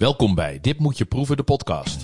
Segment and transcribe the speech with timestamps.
[0.00, 2.02] Welkom bij Dit Moet Je Proeven, de podcast.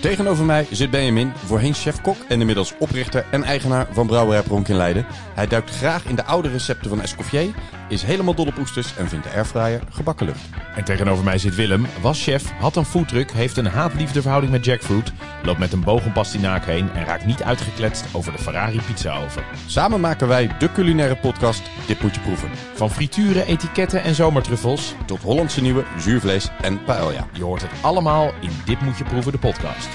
[0.00, 4.76] Tegenover mij zit Benjamin, voorheen chef-kok en inmiddels oprichter en eigenaar van Brouwerij Pronk in
[4.76, 5.06] Leiden.
[5.34, 7.54] Hij duikt graag in de oude recepten van Escoffier,
[7.94, 10.48] is helemaal dol op oesters en vindt de airfryer gebakken lucht.
[10.74, 14.64] En tegenover mij zit Willem, was chef, had een foodtruck, heeft een haat-liefde verhouding met
[14.64, 18.80] jackfruit, loopt met een boog om pastinaak heen en raakt niet uitgekletst over de Ferrari
[18.80, 19.42] pizzaoven.
[19.66, 22.50] Samen maken wij de culinaire podcast Dit Moet Je Proeven.
[22.74, 27.26] Van frituren, etiketten en zomertruffels, Tot Hollandse nieuwe, zuurvlees en paella.
[27.32, 29.88] je hoort het allemaal in Dit Moet Je Proeven, de podcast.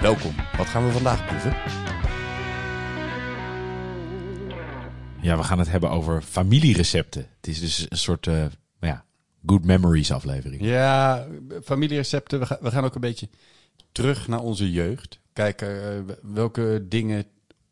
[0.00, 0.34] Welkom.
[0.56, 1.56] Wat gaan we vandaag proeven?
[5.28, 7.26] Ja, we gaan het hebben over familierecepten.
[7.36, 8.46] Het is dus een soort, eh,
[8.80, 9.04] ja,
[9.46, 10.62] good memories aflevering.
[10.62, 11.26] Ja,
[11.64, 12.38] familierecepten.
[12.38, 13.28] We gaan, we gaan ook een beetje
[13.92, 15.20] terug naar onze jeugd.
[15.32, 17.24] Kijken eh, welke dingen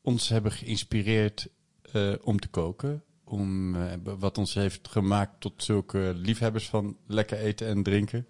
[0.02, 1.48] ons hebben geïnspireerd
[1.92, 3.02] eh, om te koken.
[3.24, 3.77] Om,
[4.19, 8.27] wat ons heeft gemaakt tot zulke liefhebbers van lekker eten en drinken.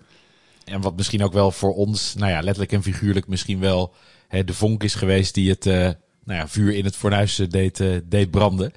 [0.64, 3.94] En wat misschien ook wel voor ons, nou ja, letterlijk en figuurlijk misschien wel
[4.28, 8.30] hè, de vonk is geweest die het nou ja, vuur in het fornuis deed, deed
[8.30, 8.72] branden.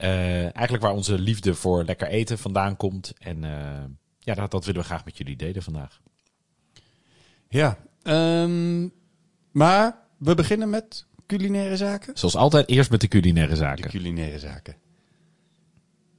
[0.00, 3.12] Eh, eigenlijk waar onze liefde voor lekker eten vandaan komt.
[3.18, 3.84] En eh,
[4.18, 6.00] ja, dat, dat willen we graag met jullie delen vandaag.
[7.48, 8.88] Ja, ehm,
[9.50, 12.16] maar we beginnen met culinaire zaken.
[12.18, 13.90] Zoals altijd eerst met de culinaire De zaken.
[13.90, 14.76] culinaire zaken.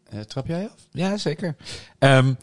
[0.09, 0.87] Eh, trap jij af?
[0.91, 1.55] Ja, zeker.
[1.99, 2.33] Ehm,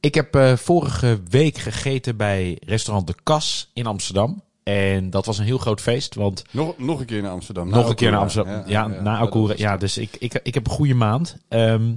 [0.00, 4.42] ik heb vorige week gegeten bij restaurant De Kas in Amsterdam.
[4.66, 7.68] En dat was een heel groot feest, want Nog, nog een keer naar Amsterdam.
[7.68, 8.62] Nog een keer naar Amsterdam.
[8.66, 9.54] Ja, na Alcoura.
[9.56, 11.36] Ja, dus ik, ik, ik heb een goede maand.
[11.48, 11.92] Ehm,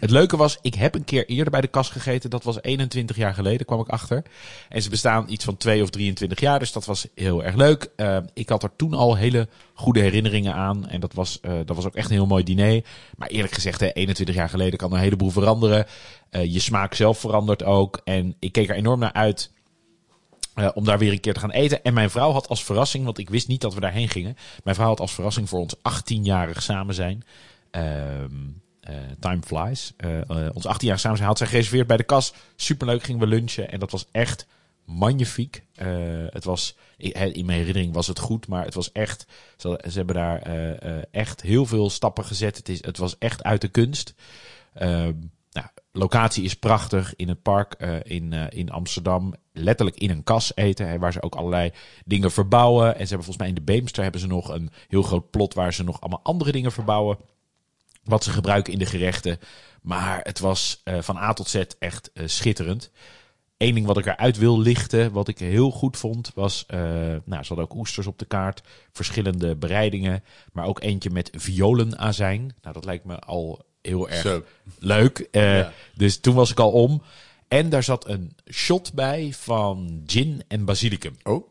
[0.00, 2.30] het leuke was, ik heb een keer eerder bij de kas gegeten.
[2.30, 4.22] Dat was 21 jaar geleden, kwam ik achter.
[4.68, 7.90] En ze bestaan iets van 2 of 23 jaar, dus dat was heel erg leuk.
[7.96, 10.88] Ehm, ik had er toen al hele goede herinneringen aan.
[10.88, 12.84] En dat was, eh, dat was ook echt een heel mooi diner.
[13.16, 15.86] Maar eerlijk gezegd, hè, 21 jaar geleden kan een heleboel veranderen.
[16.30, 18.00] Eh, je smaak zelf verandert ook.
[18.04, 19.50] En ik keek er enorm naar uit.
[20.54, 21.82] Eh, om daar weer een keer te gaan eten.
[21.82, 24.36] En mijn vrouw had als verrassing, want ik wist niet dat we daarheen gingen.
[24.64, 27.24] Mijn vrouw had als verrassing voor ons 18-jarig samen zijn.
[27.70, 28.30] ehm,
[28.80, 29.92] eh, time flies.
[29.96, 30.20] Eh,
[30.52, 32.32] ons 18-jarig samen zijn had zij gereserveerd bij de kas.
[32.56, 33.70] Superleuk, gingen we lunchen.
[33.70, 34.46] En dat was echt
[34.84, 35.62] magnifiek.
[36.30, 39.26] Het was, in mijn herinnering was het goed, maar het was echt.
[39.56, 40.42] Ze, hebben daar
[41.10, 42.56] echt heel veel stappen gezet.
[42.56, 44.14] Het, is, het was echt uit de kunst.
[45.52, 49.34] Nou, locatie is prachtig in het park eh, in, eh, in Amsterdam.
[49.52, 51.70] Letterlijk in een kas eten, hè, waar ze ook allerlei
[52.04, 52.86] dingen verbouwen.
[52.86, 55.54] En ze hebben volgens mij in de Beemster hebben ze nog een heel groot plot
[55.54, 57.18] waar ze nog allemaal andere dingen verbouwen.
[58.04, 59.38] Wat ze gebruiken in de gerechten.
[59.82, 62.90] Maar het was eh, van A tot Z echt schitterend.
[63.56, 66.64] Eén ding wat ik eruit wil lichten, wat ik heel goed vond, was...
[66.68, 70.24] nou, ze hadden ook oesters op de kaart, verschillende bereidingen.
[70.52, 72.54] Maar ook eentje met violenazijn.
[72.60, 74.42] Nou, dat lijkt me al heel erg Zo.
[74.78, 75.18] leuk.
[75.30, 75.72] Eh, Ja.
[75.94, 77.02] Dus toen was ik al om.
[77.48, 81.16] En daar zat een shot bij van gin en basilicum.
[81.22, 81.46] Oh,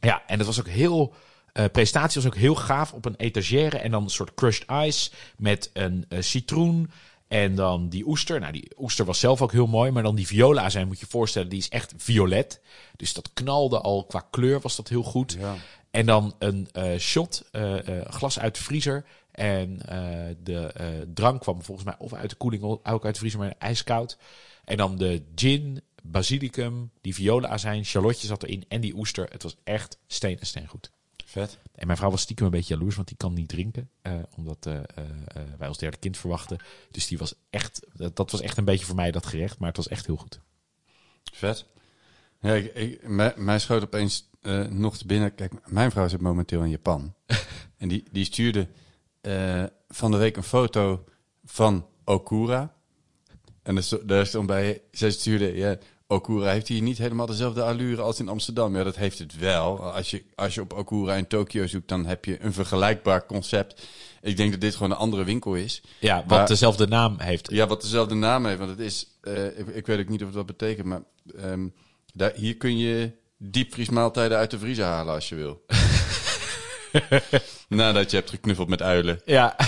[0.00, 1.14] Ja, en dat was ook heel.
[1.52, 3.78] eh presentatie was ook heel gaaf op een etagère.
[3.78, 6.90] En dan een soort crushed ice met een eh, citroen.
[7.28, 8.40] En dan die oester.
[8.40, 9.90] Nou, die oester was zelf ook heel mooi.
[9.90, 12.60] Maar dan die viola zijn, moet je je voorstellen, die is echt violet.
[12.96, 15.36] Dus dat knalde al qua kleur, was dat heel goed.
[15.38, 15.54] ja.
[15.90, 16.68] En dan een
[16.98, 17.44] shot,
[18.08, 19.04] glas uit de vriezer.
[19.34, 23.14] En eh, de eh, drank kwam volgens mij of uit de koeling, of ook uit
[23.14, 24.18] de vriezer, maar ijskoud.
[24.64, 29.28] En dan de gin, basilicum, die violenazijn, charlotte zat erin en die oester.
[29.30, 30.90] Het was echt steen en steen goed.
[31.24, 31.58] Vet.
[31.74, 33.90] En mijn vrouw was stiekem een beetje jaloers, want die kan niet drinken.
[34.02, 34.68] eh, omdat
[35.58, 36.58] wij ons derde kind verwachten.
[36.90, 39.58] Dus die was echt, dat, dat was echt een beetje voor mij dat gerecht.
[39.58, 40.40] Maar het was echt heel goed.
[41.32, 41.66] Vet.
[42.40, 44.28] Ja, ik, ik, mij, mij schoot opeens
[44.68, 45.34] nog te binnen.
[45.34, 47.14] Kijk, mijn vrouw zit momenteel in Japan.
[47.78, 48.68] en die, die stuurde
[49.24, 51.04] eh, van de week een foto
[51.44, 52.74] van Okura.
[53.62, 55.76] En sto- daar stond bij, zij stuurde, ja,
[56.06, 58.76] Okura heeft hier niet helemaal dezelfde allure als in Amsterdam.
[58.76, 59.92] Ja, dat heeft het wel.
[59.92, 63.86] Als je, als je op Okura in Tokio zoekt, dan heb je een vergelijkbaar concept.
[64.22, 65.82] Ik denk dat dit gewoon een andere winkel is.
[66.00, 67.50] Ja, wat Maar- dezelfde naam heeft.
[67.50, 68.58] Ja, wat dezelfde naam heeft.
[68.58, 71.02] Want het is, eh, ik, ik weet ook niet of wat betekent, maar
[71.36, 71.68] ehm,
[72.12, 75.62] daar, hier kun je diepvriesmaaltijden uit de vriezer halen als je wil.
[77.68, 79.20] Nadat je hebt geknuffeld met uilen.
[79.24, 79.56] Ja.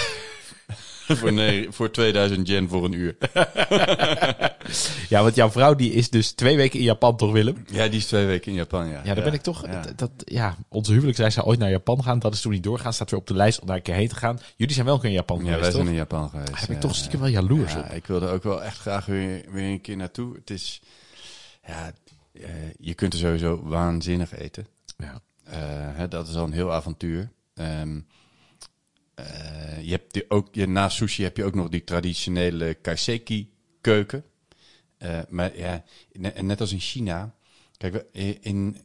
[1.09, 3.17] voor, nee, voor 2000 yen voor een uur.
[5.09, 7.65] ja, want jouw vrouw die is dus twee weken in Japan, toch Willem?
[7.67, 9.01] Ja, die is twee weken in Japan, ja.
[9.05, 9.67] Ja, daar ben ik toch.
[9.67, 9.83] ja.
[9.97, 12.19] Dat, ja, onze huwelijk zei ze ooit naar Japan gaan.
[12.19, 12.93] Dat is toen niet doorgaan.
[12.93, 14.39] Staat weer op de lijst om daar een keer heen te gaan.
[14.57, 15.93] Jullie zijn wel een keer in Japan Ja, geweest, wij zijn toch?
[15.93, 16.53] in Japan geweest.
[16.53, 17.91] Daar ben ik toch stiekem wel jaloers Ja, op.
[17.91, 20.35] ik wilde ook wel echt graag weer, weer een keer naartoe.
[20.35, 20.81] Het is,
[21.67, 21.93] ja,
[22.33, 22.43] eh,
[22.81, 24.67] je kunt er sowieso waanzinnig eten.
[24.99, 25.21] Ja.
[25.47, 27.31] Eh, hè, dat is al een heel avontuur.
[27.55, 28.01] Ehm,
[29.15, 33.53] eh, je hebt die ook, je, naast sushi heb je ook nog die traditionele kaiseki
[33.81, 34.25] keuken.
[34.99, 35.85] Eh, maar ja,
[36.41, 37.35] net als in China
[37.77, 38.05] Kijk,
[38.41, 38.81] in,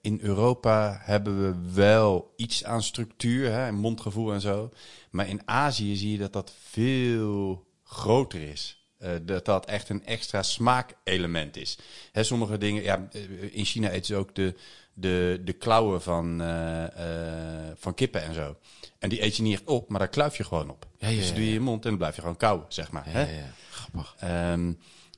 [0.00, 4.70] in Europa hebben we wel iets aan structuur, hè, en mondgevoel en zo.
[5.10, 8.86] Maar in Azië zie je dat dat veel groter is.
[9.22, 11.78] Dat dat echt een extra smaakelement is.
[12.12, 13.08] Hè, sommige dingen, ja,
[13.50, 14.54] in China eten ze ook de,
[14.94, 18.56] de, de klauwen van, eh, eh, van kippen en zo.
[18.98, 20.86] En die eet je niet echt op, maar daar kluif je gewoon op.
[20.98, 22.64] Ja, ja, dus ja, doe je in je mond en dan blijf je gewoon kauwen,
[22.68, 23.04] zeg maar.
[23.06, 23.26] hè?
[23.70, 24.14] Grappig.
[24.18, 24.72] Ehm,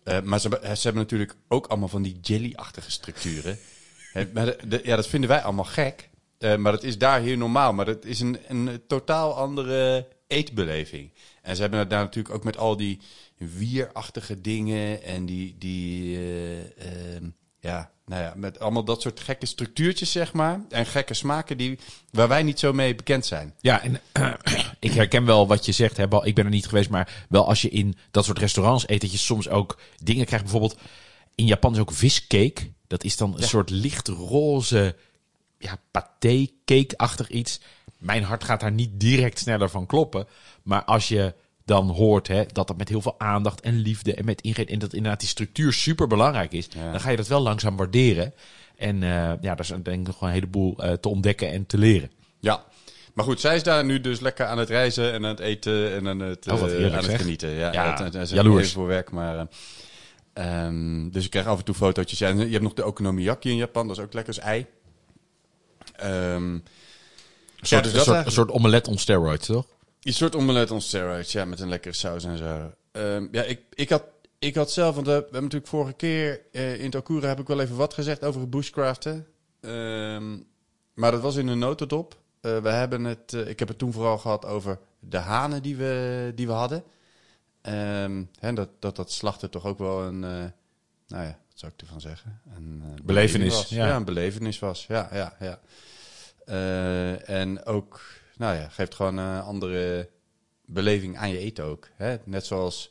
[0.04, 3.58] eh, maar ze, hebben- ze hebben natuurlijk ook allemaal van die jelly-achtige structuren.
[4.34, 6.08] Maar de- de- ja, dat vinden wij allemaal gek.
[6.38, 7.72] Maar dat is daar hier normaal.
[7.72, 11.10] Maar dat is een, een totaal andere eetbeleving.
[11.42, 13.00] En ze hebben het daar natuurlijk ook met al die
[13.36, 15.02] wierachtige dingen.
[15.02, 16.64] En die, die ja,
[18.06, 20.60] nou ja, met allemaal dat soort gekke structuurtjes, zeg maar.
[20.68, 21.78] En gekke smaken die,
[22.10, 23.54] waar wij niet zo mee bekend zijn.
[23.60, 24.00] Ja, en
[24.80, 25.96] ik herken wel wat je zegt.
[25.96, 29.00] Hè, ik ben er niet geweest, maar wel als je in dat soort restaurants eet,
[29.00, 30.44] dat je soms ook dingen krijgt.
[30.44, 30.78] Bijvoorbeeld
[31.34, 32.72] in Japan is ook viscake.
[32.86, 34.96] Dat is dan een soort licht roze,
[35.58, 37.60] ja, paté, cake-achtig iets.
[37.98, 40.26] Mijn hart gaat daar niet direct sneller van kloppen.
[40.62, 41.34] Maar als je
[41.64, 44.78] dan hoort hè, dat dat met heel veel aandacht en liefde en met ingrediënten, en
[44.80, 46.90] dat inderdaad die structuur super belangrijk is, Ja.
[46.90, 48.34] dan ga je dat wel langzaam waarderen.
[48.76, 51.78] En eh, ja, daar is denk ik nog een heleboel eh, te ontdekken en te
[51.78, 52.10] leren.
[52.40, 52.64] Ja.
[53.14, 55.92] Maar goed, zij is daar nu dus lekker aan het reizen en aan het eten
[55.94, 57.50] en aan het, Oh, eh, aan het genieten.
[57.50, 58.72] Ja, Ja, is jaloers.
[58.72, 59.38] voor werk, maar...
[59.38, 59.46] eh,
[60.32, 62.20] ehm, dus ik krijg af en toe fotootjes.
[62.20, 64.66] En je hebt nog de okonomiyaki in Japan, dat is ook lekker als ei.
[65.96, 66.12] Ehm,
[66.52, 66.62] Een
[67.60, 68.26] soort, dus een soort, eigenlijk.
[68.26, 69.66] een soort omelet on steroids, toch?
[70.12, 72.72] Een soort omelet on steroids, ja, met een lekkere saus en zo.
[72.92, 74.04] Ehm, ja, ik, ik, had,
[74.38, 77.60] ik had zelf, want we hebben natuurlijk vorige keer eh, in Tokura heb ik wel
[77.60, 79.26] even wat gezegd over bushcraften.
[79.60, 80.38] Ehm,
[80.94, 82.18] maar dat was in een notendop.
[82.40, 85.76] Eh, we hebben het, eh, ik heb het toen vooral gehad over de hanen die
[85.76, 86.84] we, die we hadden.
[87.60, 90.52] Ehm, hè, dat, dat dat slachten toch ook wel een, nou
[91.08, 92.40] ja, wat zou ik ervan zeggen?
[92.54, 93.86] Een Belevenis, ja.
[93.86, 93.96] ja.
[93.96, 94.86] een belevenis was.
[94.86, 95.60] Ja, ja, ja.
[97.24, 98.00] En ook,
[98.36, 100.10] nou ja, geeft gewoon een andere
[100.66, 101.88] beleving aan je eten ook.
[101.96, 102.16] Hè?
[102.24, 102.90] Net zoals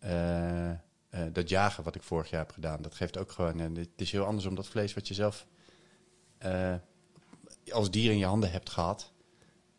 [0.00, 0.76] eh, eh,
[1.32, 2.82] dat jagen wat ik vorig jaar heb gedaan.
[2.82, 5.46] Dat geeft ook gewoon, en het is heel anders om dat vlees wat je zelf
[6.38, 6.74] eh,
[7.70, 9.12] als dier in je handen hebt gehad,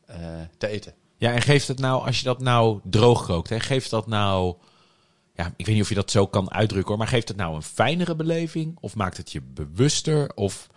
[0.06, 0.17] eh,
[0.57, 0.94] te eten.
[1.17, 4.55] Ja, en geeft het nou, als je dat nou droog kookt, hè, geeft dat nou,
[5.33, 7.55] ja, ik weet niet of je dat zo kan uitdrukken hoor, maar geeft het nou
[7.55, 8.77] een fijnere beleving?
[8.79, 10.35] Of maakt het je bewuster?
[10.35, 10.69] Of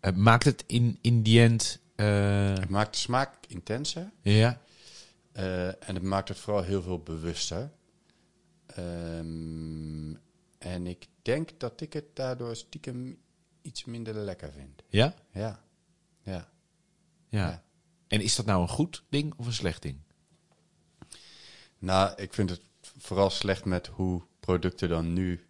[0.00, 4.10] eh, maakt het in, in die end, eh, Het maakt de smaak intenser.
[4.22, 4.60] ja,
[5.32, 7.70] Eh, en het maakt het vooral heel veel bewuster.
[8.66, 10.14] Ehm,
[10.58, 13.18] en ik denk dat ik het daardoor stiekem
[13.62, 14.82] iets minder lekker vind.
[14.88, 15.64] ja, Ja,
[16.22, 16.48] ja.
[17.28, 17.38] ja.
[17.40, 17.62] Ja.
[18.06, 19.98] En is dat nou een goed ding of een slecht ding?
[21.78, 22.60] Nou, ik vind het
[22.98, 25.46] vooral slecht met hoe producten dan nu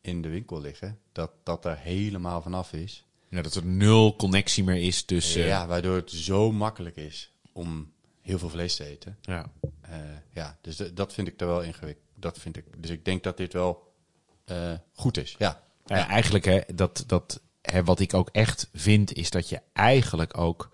[0.00, 1.00] in de winkel liggen.
[1.12, 3.06] Dat dat er helemaal vanaf is.
[3.30, 7.92] Ja, dat er nul connectie meer is tussen, ja, waardoor het zo makkelijk is om
[8.20, 9.18] heel veel vlees te eten.
[9.22, 9.52] ja.
[9.80, 9.96] Eh,
[10.32, 12.06] ja, dus dat vind ik er wel ingewikkeld.
[12.14, 12.64] Dat vind ik.
[12.76, 13.92] Dus ik denk dat dit wel
[14.44, 15.34] eh, goed is.
[15.38, 15.62] Ja.
[15.86, 20.38] Ja, eigenlijk, hè, dat, dat, hè, wat ik ook echt vind, is dat je eigenlijk
[20.38, 20.70] ook.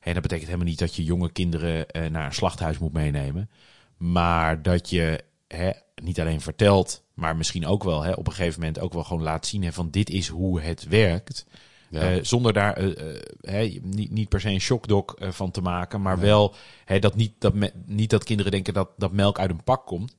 [0.00, 3.50] Hè, dat betekent helemaal niet dat je jonge kinderen eh, naar een slachthuis moet meenemen.
[3.96, 5.70] Maar dat je hè,
[6.02, 9.22] niet alleen vertelt, maar misschien ook wel hè, op een gegeven moment ook wel gewoon
[9.22, 11.46] laat zien hè, van dit is hoe het werkt.
[11.88, 12.00] Ja.
[12.10, 16.02] Eh, zonder daar eh, eh, niet, niet per se een shockdok eh, van te maken,
[16.02, 16.54] maar wel
[17.00, 20.16] dat, niet, dat, me- niet dat kinderen denken dat, dat melk uit een pak komt.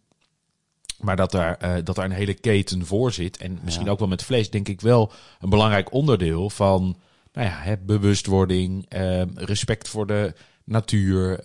[0.99, 3.37] Maar dat daar, dat daar een hele keten voor zit.
[3.37, 3.91] En misschien Ja.
[3.91, 6.97] ook wel met vlees, denk ik wel een belangrijk onderdeel van
[7.33, 8.85] nou ja, hè, bewustwording,
[9.35, 10.33] respect voor de
[10.63, 11.43] natuur,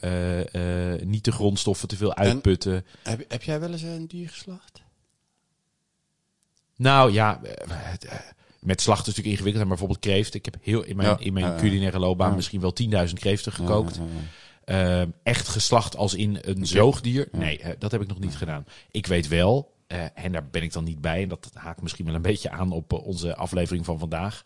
[1.07, 2.85] niet de grondstoffen te veel uitputten.
[3.02, 4.83] Heb, heb jij wel eens een dier geslacht?
[6.76, 7.41] Nou ja,
[8.62, 9.69] met slachten is natuurlijk ingewikkeld.
[9.69, 10.35] Maar bijvoorbeeld kreeft.
[10.35, 12.75] Ik heb heel in mijn, Ja, in mijn culinaire loopbaan misschien wel
[13.09, 14.00] 10.000 kreeften gekookt.
[14.64, 17.28] Eh, echt geslacht als in een zoogdier?
[17.33, 18.64] Nee, eh, dat heb ik nog niet gedaan.
[18.90, 22.04] Ik weet wel, eh, en daar ben ik dan niet bij, en dat haakt misschien
[22.04, 24.42] wel een beetje aan op onze aflevering van vandaag.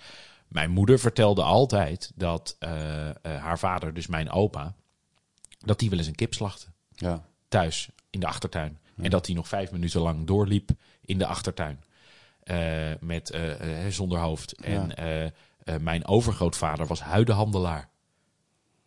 [0.48, 2.56] Mijn moeder vertelde altijd dat
[3.22, 4.74] haar vader, dus mijn opa,
[5.58, 6.66] dat die wel eens een kip slachtte.
[6.94, 7.24] Ja.
[7.48, 8.78] Thuis, in de achtertuin.
[8.96, 10.70] En dat hij nog vijf minuten lang doorliep
[11.04, 11.80] in de achtertuin.
[12.46, 14.52] Eh, met eh, eh, zonder hoofd.
[14.52, 14.92] En
[15.80, 17.88] mijn overgrootvader was huidenhandelaar.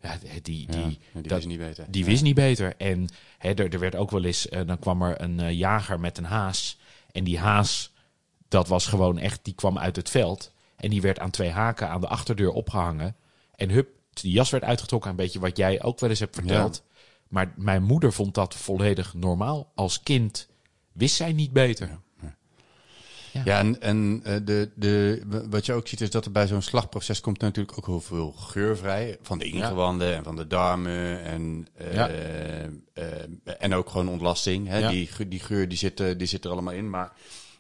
[0.01, 1.86] Ja, die, die, Ja, die, dat- wist niet beter.
[1.89, 2.75] die wist niet beter.
[2.78, 6.18] En hè, er, er werd ook wel eens, eh, dan kwam er een jager met
[6.18, 6.80] een haas.
[7.12, 7.94] En die haas,
[8.48, 10.51] dat was gewoon echt, die kwam uit het veld.
[10.75, 13.16] En die werd aan twee haken aan de achterdeur opgehangen.
[13.56, 15.10] En hup, die jas werd uitgetrokken.
[15.10, 16.84] Een beetje wat jij ook wel eens hebt verteld.
[17.28, 19.72] Maar mijn moeder vond dat volledig normaal.
[19.75, 20.48] Als kind
[20.92, 22.00] wist zij niet beter.
[23.33, 23.41] Ja.
[23.45, 26.62] Ja, en, en eh, de, de, wat je ook ziet is dat er bij zo'n
[26.62, 29.17] slagproces komt natuurlijk ook heel veel geur vrij.
[29.21, 31.24] Van de ingewanden en van de darmen.
[31.24, 32.09] En, eh, Ja.
[32.09, 33.03] eh,
[33.59, 34.67] en ook gewoon ontlasting.
[34.67, 34.89] Hè?
[34.89, 36.89] Die, die geur die zit, eh, die zit er allemaal in.
[36.89, 37.12] Maar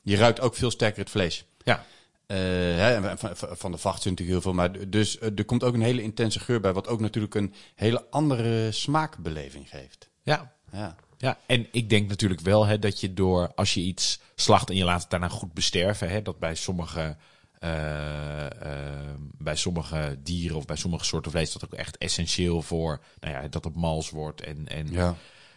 [0.01, 1.45] je ruikt ook veel sterker het vlees.
[1.63, 1.85] Ja.
[2.25, 2.37] Eh,
[2.75, 4.53] hè, van, van- de vacht zit natuurlijk heel veel.
[4.53, 6.73] Maar dus eh, er komt ook een hele intense geur bij.
[6.73, 10.09] Wat ook natuurlijk een hele andere smaakbeleving geeft.
[10.23, 10.53] Ja.
[10.71, 10.95] Ja.
[11.21, 14.75] Ja, en ik denk natuurlijk wel hè, dat je door, als je iets slacht en
[14.75, 17.17] je laat het daarna goed besterven, hè, dat bij sommige,
[17.59, 22.99] eh, eh, bij sommige dieren of bij sommige soorten vlees dat ook echt essentieel voor,
[23.19, 25.15] nou ja, dat het mals wordt en, en Ja.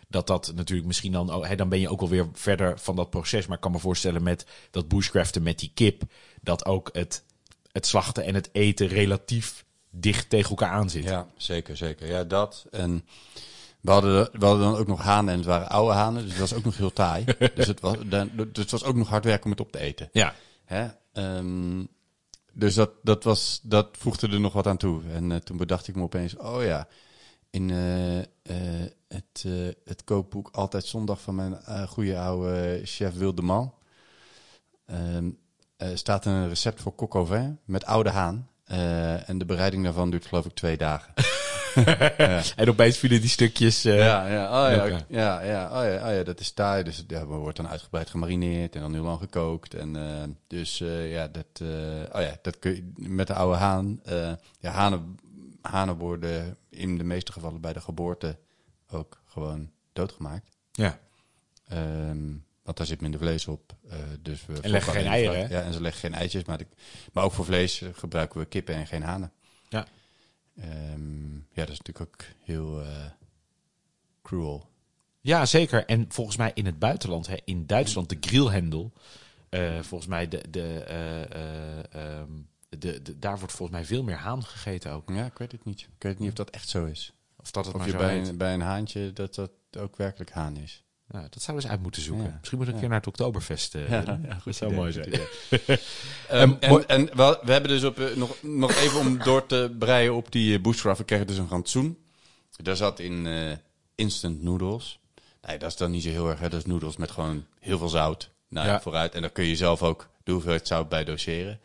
[0.09, 3.47] dat dat natuurlijk misschien dan, hè, dan ben je ook alweer verder van dat proces.
[3.47, 6.03] Maar ik kan me voorstellen met dat bushcraften met die kip,
[6.41, 7.23] dat ook het,
[7.73, 11.05] het slachten en het eten relatief dicht tegen elkaar aan zit.
[11.05, 12.09] Ja, zeker, zeker.
[12.09, 12.67] Ja, dat.
[12.71, 13.05] En
[13.83, 16.23] we hadden, we hadden dan ook nog hanen en het waren oude hanen.
[16.23, 17.25] Dus dat was ook nog heel taai.
[17.55, 19.79] dus, het was, dan, dus het was ook nog hard werken om het op te
[19.79, 20.09] eten.
[20.13, 20.35] Ja,
[20.65, 20.89] Hè?
[21.13, 21.85] Ehm,
[22.53, 25.03] dus dat, dat, was, dat voegde er nog wat aan toe.
[25.13, 26.89] En eh, toen bedacht ik me opeens, oh ja,
[27.53, 28.27] in eh, eh,
[29.09, 29.45] het,
[29.85, 33.75] het kookboek Altijd Zondag van mijn goede oude chef Wildeman...
[34.87, 35.31] ehm,
[35.77, 38.49] eh, staat een recept voor coq au vin met oude haan.
[39.27, 41.13] En de bereiding daarvan duurt geloof ik twee dagen.
[42.57, 43.85] en opeens vielen die stukjes.
[43.85, 46.83] eh, Ja, ja, oh ja, ja, ja, oh ja, oh ja, dat is taai.
[46.83, 49.75] Dus ja, wordt dan uitgebreid gemarineerd en dan heel lang gekookt.
[49.75, 51.61] En eh, dus eh, ja, dat,
[52.13, 54.01] oh ja, dat kun je met de oude haan.
[54.59, 55.17] ja, hanen,
[55.63, 58.37] hanen worden in de meeste gevallen bij de geboorte
[58.91, 60.49] ook gewoon doodgemaakt.
[60.73, 60.99] ja.
[61.69, 62.27] Ehm,
[62.63, 63.73] want daar zit minder vlees op.
[63.91, 65.49] eh, dus we En leggen geen eieren?
[65.51, 66.45] Ja, en ze leggen geen eitjes.
[66.45, 66.67] Maar, de-
[67.13, 69.33] maar ook voor vlees gebruiken we kippen en geen hanen.
[69.69, 69.87] Ja.
[70.57, 73.05] Ehm, ja, dat is natuurlijk ook heel eh,
[74.23, 74.71] cruel.
[75.21, 75.85] Ja, zeker.
[75.87, 78.93] En volgens mij in het buitenland, hè, in Duitsland, de grillhendel.
[79.49, 82.31] eh, volgens mij, de, de, eh, eh, ehm,
[82.69, 85.09] de, de, daar wordt volgens mij veel meer haan gegeten ook.
[85.11, 85.81] Ja, ik weet het niet.
[85.81, 87.13] Ik weet niet of dat echt zo is.
[87.37, 89.97] Of dat het Of maar je zo bij een, bij een haantje dat dat ook
[89.97, 90.85] werkelijk haan is.
[91.13, 92.25] Ja, dat zouden we eens uit moeten zoeken.
[92.25, 92.37] Ja.
[92.39, 93.75] Misschien moet ik een keer naar het Oktoberfest.
[93.75, 94.01] eh, Ja,
[94.43, 95.09] goed dat zou idee, mooi goed zijn.
[95.09, 95.79] idee.
[96.29, 99.75] Ehm, en en we, we hebben dus op, eh, nog, nog even om door te
[99.79, 100.99] breien op die uh.
[100.99, 101.99] We kregen dus een rantsoen.
[102.57, 103.53] Daar zat in eh,
[103.95, 104.99] instant noodles.
[105.47, 106.41] Nee, dat is dan niet zo heel erg.
[106.41, 106.49] Hè.
[106.49, 108.31] Dat is noodles met gewoon heel veel zout.
[108.49, 108.81] Nou, ja.
[108.81, 109.15] Vooruit.
[109.15, 111.61] En daar kun je zelf ook de hoeveelheid zout bij doseren.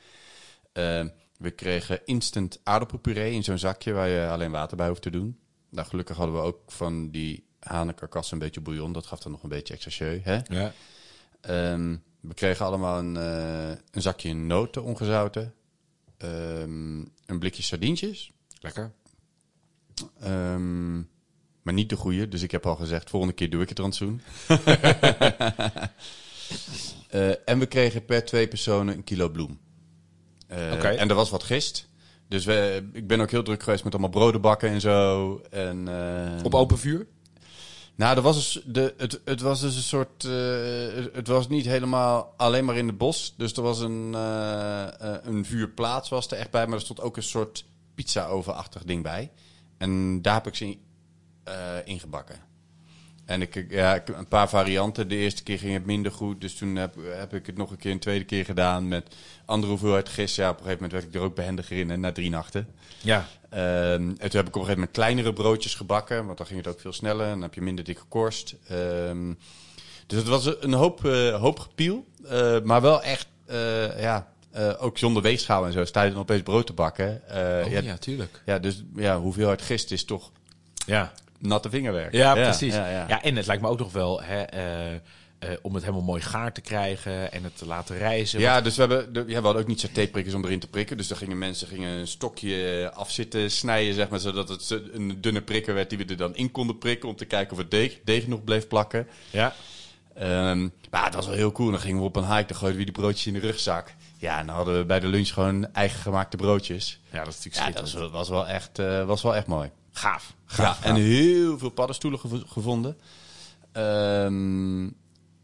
[0.73, 5.09] Ehm, we kregen instant aardappelpuree in zo'n zakje waar je alleen water bij hoeft te
[5.09, 5.37] doen.
[5.69, 8.91] Nou, gelukkig hadden we ook van die hanenkarkas een beetje bouillon.
[8.91, 10.39] Dat gaf dan nog een beetje extra jeu, hè?
[10.47, 10.73] Ja.
[11.41, 15.53] Ehm, we kregen allemaal een, eh, een zakje noten ongezouten.
[16.17, 18.31] Ehm, een blikje sardientjes.
[18.59, 18.91] Lekker.
[20.19, 20.95] Ehm,
[21.61, 22.27] maar niet de goede.
[22.27, 24.21] Dus ik heb al gezegd, volgende keer doe ik het rantsoen.
[27.07, 29.59] Eh, en we kregen per twee personen een kilo bloem.
[30.47, 31.01] Eh.
[31.01, 31.89] En er was wat gist.
[32.27, 35.35] Dus we, ik ben ook heel druk geweest met allemaal broden bakken en zo.
[35.49, 35.87] En,
[36.43, 37.07] Op open vuur?
[37.97, 40.23] Nou, er was dus de, het, het was dus een soort.
[40.23, 43.33] eh, het- was niet helemaal alleen maar in het bos.
[43.37, 46.65] Dus er was een, eh, eh, een vuurplaats was er echt bij.
[46.65, 49.31] Maar er stond ook een soort pizza-ovenachtig ding bij.
[49.77, 50.79] En daar heb ik ze in,
[51.85, 52.35] ingebakken.
[53.27, 55.07] En ik, ja, ik, een paar varianten.
[55.07, 56.41] De eerste keer ging het minder goed.
[56.41, 58.87] Dus toen heb, heb ik het nog een keer een tweede keer gedaan.
[58.87, 59.15] Met
[59.45, 60.35] andere hoeveelheid gist.
[60.35, 61.91] Ja, op een gegeven moment werd ik er ook behendiger in.
[61.91, 62.67] En na drie nachten.
[63.01, 63.27] Ja.
[63.49, 66.59] Ehm, en toen heb ik op een gegeven moment kleinere broodjes gebakken, want dan ging
[66.59, 68.55] het ook veel sneller en dan heb je minder dikke korst.
[68.67, 69.33] Ehm,
[70.07, 74.27] dus het was een hoop, eh, hoop gepiel, eh, maar wel echt, eh, ja,
[74.79, 75.85] ook zonder weegschaal en zo.
[75.85, 77.21] Sta je dan opeens brood te bakken.
[77.29, 77.35] Oh,
[77.71, 78.41] ja, ja, tuurlijk.
[78.45, 80.31] ja, dus ja, hoeveelheid gist is toch
[80.85, 81.13] Ja.
[81.37, 82.13] Natte vingerwerk.
[82.13, 82.73] Ja, precies.
[82.73, 83.23] Ja, Ja, ja.
[83.23, 84.93] en het lijkt me ook nog wel hè, eh,
[85.39, 88.39] eh, om het helemaal mooi gaar te krijgen en het te laten rijzen.
[88.39, 90.97] Ja, dus we, hebben, de, ja, we hadden ook niet satéprikkers om erin te prikken.
[90.97, 95.41] Dus daar gingen mensen gingen een stokje afzitten snijden, zeg maar, zodat het een dunne
[95.41, 97.97] prikker werd die we er dan in konden prikken om te kijken of het deeg,
[98.03, 99.07] deeg nog bleef plakken.
[99.29, 99.53] Ja.
[100.15, 101.71] Ehm, maar het was wel heel cool.
[101.71, 103.93] Dan gingen we op een hike, dan gooiden we die broodjes in de rugzak.
[104.17, 106.99] Ja, en dan hadden we bij de lunch gewoon eigen gemaakte broodjes.
[107.11, 109.69] ja, dat is natuurlijk Ja, dat was, wel, echt, eh, was wel echt mooi.
[109.91, 110.33] gaaf.
[110.57, 112.97] Ja, en heel veel paddenstoelen gevo- gevonden.
[113.71, 114.85] Ehm,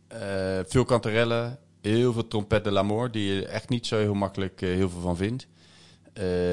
[0.07, 4.61] eh, veel kanterellen, heel veel trompet de l'amour, die je echt niet zo heel makkelijk
[4.61, 5.47] eh, heel veel van vindt.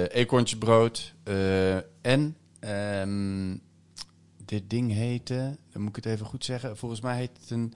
[0.08, 1.14] Eekhoorntjesbrood.
[1.22, 3.56] eh, en ehm,
[4.44, 7.74] dit ding heette, dan moet ik het even goed zeggen, volgens mij heet het een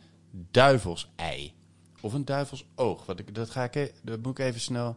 [0.50, 1.52] duivelsei.
[2.00, 3.06] Of een duivelsoog.
[3.06, 4.96] Wat ik, dat, ga ik, e- dat moet ik even snel...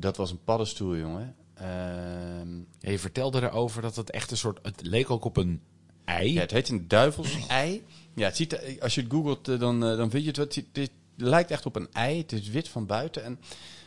[0.00, 1.34] dat was een paddenstoel, jongen.
[1.62, 4.58] Ehm Ja, je vertelde erover dat het echt een soort...
[4.62, 5.60] Het leek ook op een
[6.04, 6.32] ei.
[6.32, 7.82] Ja, het heet een duivelsei.
[8.14, 10.40] Ja, het ziet als je het googelt, eh, dan, eh, dan vind je.
[10.40, 12.18] Het, het, lijkt echt op een ei.
[12.18, 13.24] Het is wit van buiten.
[13.24, 13.38] En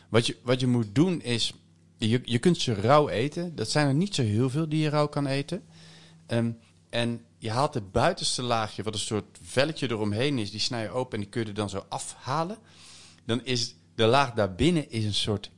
[0.08, 1.52] wat je, wat je moet doen is,
[1.98, 3.54] je, je kunt ze rauw eten.
[3.54, 5.64] Dat zijn er niet zo heel veel die je rauw kan eten.
[6.26, 6.50] Ehm,
[6.90, 10.90] en je haalt het buitenste laagje, wat een soort velletje eromheen is, die snij je
[10.90, 12.58] open en die kun je er dan zo afhalen.
[13.24, 15.50] Dan is de laag daarbinnen is een soort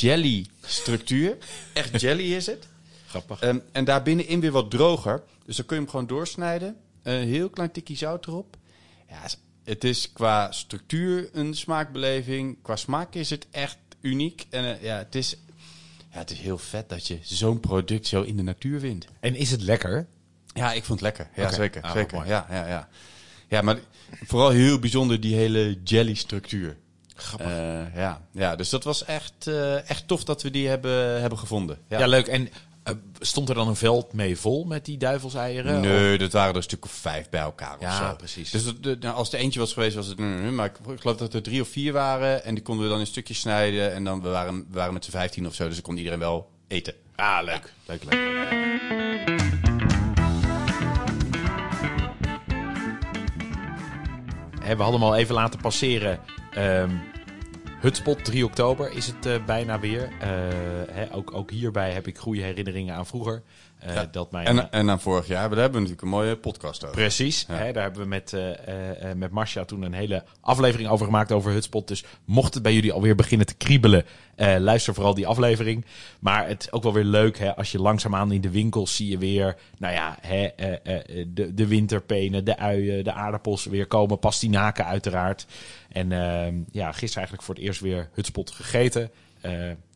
[0.00, 1.36] jelly structuur.
[1.72, 2.68] Echt jelly is het.
[3.06, 3.40] Grappig.
[3.40, 5.22] Ehm, en daarbinnen in weer wat droger.
[5.44, 6.76] Dus dan kun je hem gewoon doorsnijden.
[7.02, 8.56] Een heel klein tikje zout erop.
[9.08, 9.22] Ja,
[9.64, 12.58] het is qua structuur een smaakbeleving.
[12.62, 14.46] Qua smaak is het echt uniek.
[14.50, 15.36] En eh, ja, het is,
[16.12, 19.06] ja, het is heel vet dat je zo'n product zo in de natuur vindt.
[19.20, 20.06] En is het lekker?
[20.52, 21.42] Ja, ik vond het lekker.
[21.42, 21.82] Ja, zeker.
[21.82, 22.26] Ah, zeker.
[22.26, 22.88] Ja, ja, ja.
[23.48, 23.78] ja, maar
[24.24, 26.76] vooral heel bijzonder die hele jelly structuur.
[27.16, 27.46] Grappig.
[27.46, 31.38] Eh, ja, ja, dus dat was echt, eh, echt tof dat we die hebben, hebben
[31.38, 31.78] gevonden.
[31.88, 32.26] Ja, leuk.
[32.26, 32.48] En
[32.82, 35.74] eh, stond er dan een veld mee vol met die duivelseieren?
[35.76, 38.16] Of- Nee, dat waren er een stuk of vijf bij elkaar Ja, of zo.
[38.16, 38.50] precies.
[38.50, 40.18] Dus dat- de- nou, als er eentje was geweest, was het...
[40.18, 42.44] mm, Maar ik, geloof dat er drie of vier waren.
[42.44, 43.92] En die konden we dan in stukjes snijden.
[43.92, 45.64] En dan we waren we waren met z'n vijftien of zo.
[45.66, 46.94] Dus dan kon iedereen wel eten.
[47.16, 47.72] Ah, leuk.
[47.86, 48.24] Leuk, leuk.
[54.60, 56.20] We hadden hem al even laten passeren.
[56.56, 56.90] Ehm
[57.80, 60.08] Hutspot, 3 oktober is het eh, bijna weer.
[60.20, 63.42] Eh, ook, ook hierbij heb ik goede herinneringen aan vroeger.
[63.78, 64.04] Eh, Ja.
[64.10, 66.96] dat mijn, En, en aan vorig jaar, daar hebben we natuurlijk een mooie podcast over.
[66.96, 67.44] Precies.
[67.46, 71.52] Hè, daar hebben we met, eh, met Marcia toen een hele aflevering over gemaakt over
[71.52, 71.88] Hutspot.
[71.88, 74.04] Dus mocht het bij jullie alweer beginnen te kriebelen,
[74.58, 75.84] luister vooral die aflevering.
[76.18, 79.08] Maar het is ook wel weer leuk hè, als je langzaamaan in de winkels zie
[79.08, 80.48] je weer, nou ja, hè,
[81.32, 84.18] de, de winterpenen, de uien, de aardappels weer komen.
[84.18, 85.46] Pastinaken uiteraard.
[85.88, 89.10] En eh, ja, gisteren eigenlijk voor het eerst weer Hutspot gegeten.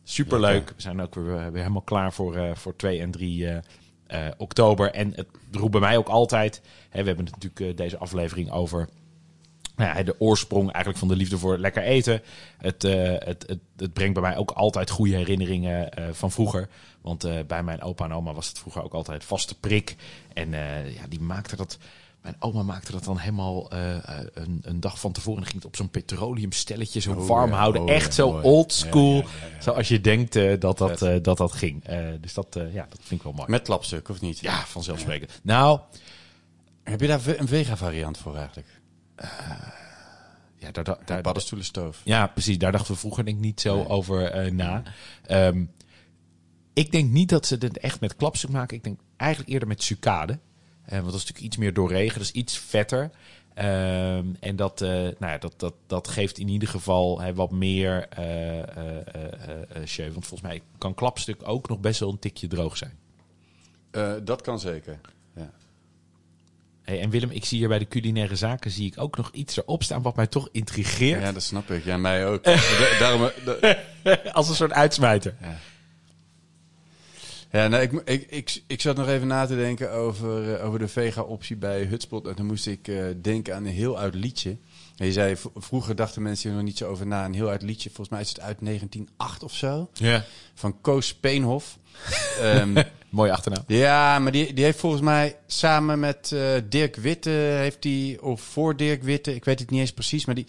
[0.03, 0.67] Superleuk.
[0.75, 3.57] We zijn ook weer, weer helemaal klaar voor, eh, voor 2 en 3 eh,
[4.07, 4.91] eh, oktober.
[4.91, 6.61] En het roept bij mij ook altijd.
[6.89, 8.89] Hè, we hebben het natuurlijk deze aflevering over.
[9.75, 12.21] Nou ja, de oorsprong eigenlijk van de liefde voor lekker eten.
[12.57, 16.69] Het, het, het, het brengt bij mij ook altijd goede herinneringen van vroeger.
[17.01, 19.95] Want bij mijn opa en oma was het vroeger ook altijd vaste prik.
[20.33, 20.49] En
[20.93, 21.77] ja, die maakte dat.
[22.21, 25.39] Mijn oma maakte dat dan helemaal eh, eh, een, een dag van tevoren.
[25.39, 27.57] En ging het op zo'n petroleumstelletje zo Oh, warm ja.
[27.57, 27.81] houden.
[27.81, 28.43] Oh, Echt ja, zo mooi.
[28.43, 29.15] old school.
[29.15, 29.25] Ja.
[29.59, 31.83] Zoals je denkt eh, dat, dat, dat dat ging.
[32.21, 33.49] Dus dat, ja, dat vind ik wel mooi.
[33.49, 34.39] Met klapstuk, of niet?
[34.39, 35.39] Ja, vanzelfsprekend.
[35.43, 35.79] Nou,
[36.83, 38.67] Heb je daar een vega variant voor eigenlijk?
[40.55, 42.01] ja, daar, daar, daar, Paddenstoelenstoof.
[42.03, 42.57] ja, precies.
[42.57, 44.83] Daar dachten we vroeger denk ik niet zo over na.
[45.25, 45.65] Ehm,
[46.73, 48.77] ik denk niet dat ze het echt met klapstuk maken.
[48.77, 50.39] Ik denk eigenlijk eerder met sucade.
[50.91, 52.21] Eh, want dat is natuurlijk iets meer doorregen.
[52.21, 53.09] Is iets vetter.
[53.53, 57.51] Ehm, en dat, eh, nou ja, dat, dat, dat geeft in ieder geval hè, wat
[57.51, 58.07] meer
[59.85, 60.11] show.
[60.11, 62.97] Want volgens mij kan klapstuk ook nog best wel een tikje droog zijn.
[64.23, 64.99] Dat kan zeker.
[65.35, 65.51] Ja.
[66.81, 69.57] Hey, en Willem, ik zie hier bij de culinaire zaken zie ik ook nog iets
[69.57, 71.21] erop staan wat mij toch intrigeert.
[71.21, 71.83] ja, dat snap ik.
[71.83, 72.43] Ja, mij ook.
[72.79, 75.35] Da- Daarom, da- Als een soort uitsmijter.
[75.41, 75.57] Ja,
[77.51, 80.87] nou, ik, ik, ik, ik zat nog even na te denken over, eh, over de
[80.87, 82.27] vega-optie bij Hutspot.
[82.27, 84.57] En toen moest ik eh, denken aan een heel oud liedje.
[84.97, 87.25] En je zei, vroeger dachten mensen er nog niet zo over na.
[87.25, 89.89] Een heel oud liedje, volgens mij is het uit 1908 of zo.
[89.93, 90.25] Ja.
[90.53, 91.77] Van Koos Speenhof.
[92.41, 93.63] Ehm, Mooie achternaam.
[93.67, 98.41] ja, maar die, die heeft volgens mij samen met eh, Dirk Witte, heeft die, of
[98.41, 100.47] voor Dirk Witte, ik weet het niet eens precies, maar die,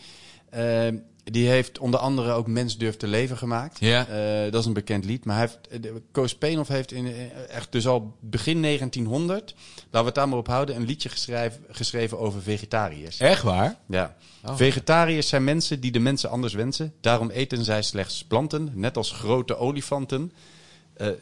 [0.50, 3.78] ehm, die heeft onder andere ook Mens durft te leven gemaakt.
[3.80, 4.06] Ja.
[4.06, 5.24] Eh, dat is een bekend lied.
[5.24, 10.00] Maar hij heeft, de- Koos Peenhoff heeft in, eh, echt dus al begin 1900, laten
[10.00, 13.18] we het daar maar op houden, een liedje geschreven, geschreven over vegetariërs.
[13.18, 13.76] Echt waar?
[13.88, 14.16] Ja.
[14.44, 14.56] Oh.
[14.56, 16.92] Vegetariërs zijn mensen die de mensen anders wensen.
[17.00, 20.32] Daarom eten zij slechts planten, net als grote olifanten.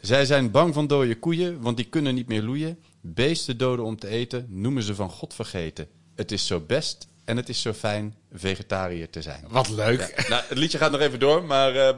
[0.00, 2.78] Zij zijn bang van dode koeien, want die kunnen niet meer loeien.
[3.00, 5.86] Beesten doden om te eten, noemen ze van God vergeten.
[6.14, 9.44] Het is zo best en het is zo fijn vegetariër te zijn.
[9.48, 10.14] Wat leuk.
[10.16, 11.94] Ja, nou, het liedje gaat nog even door, maar eh, eh,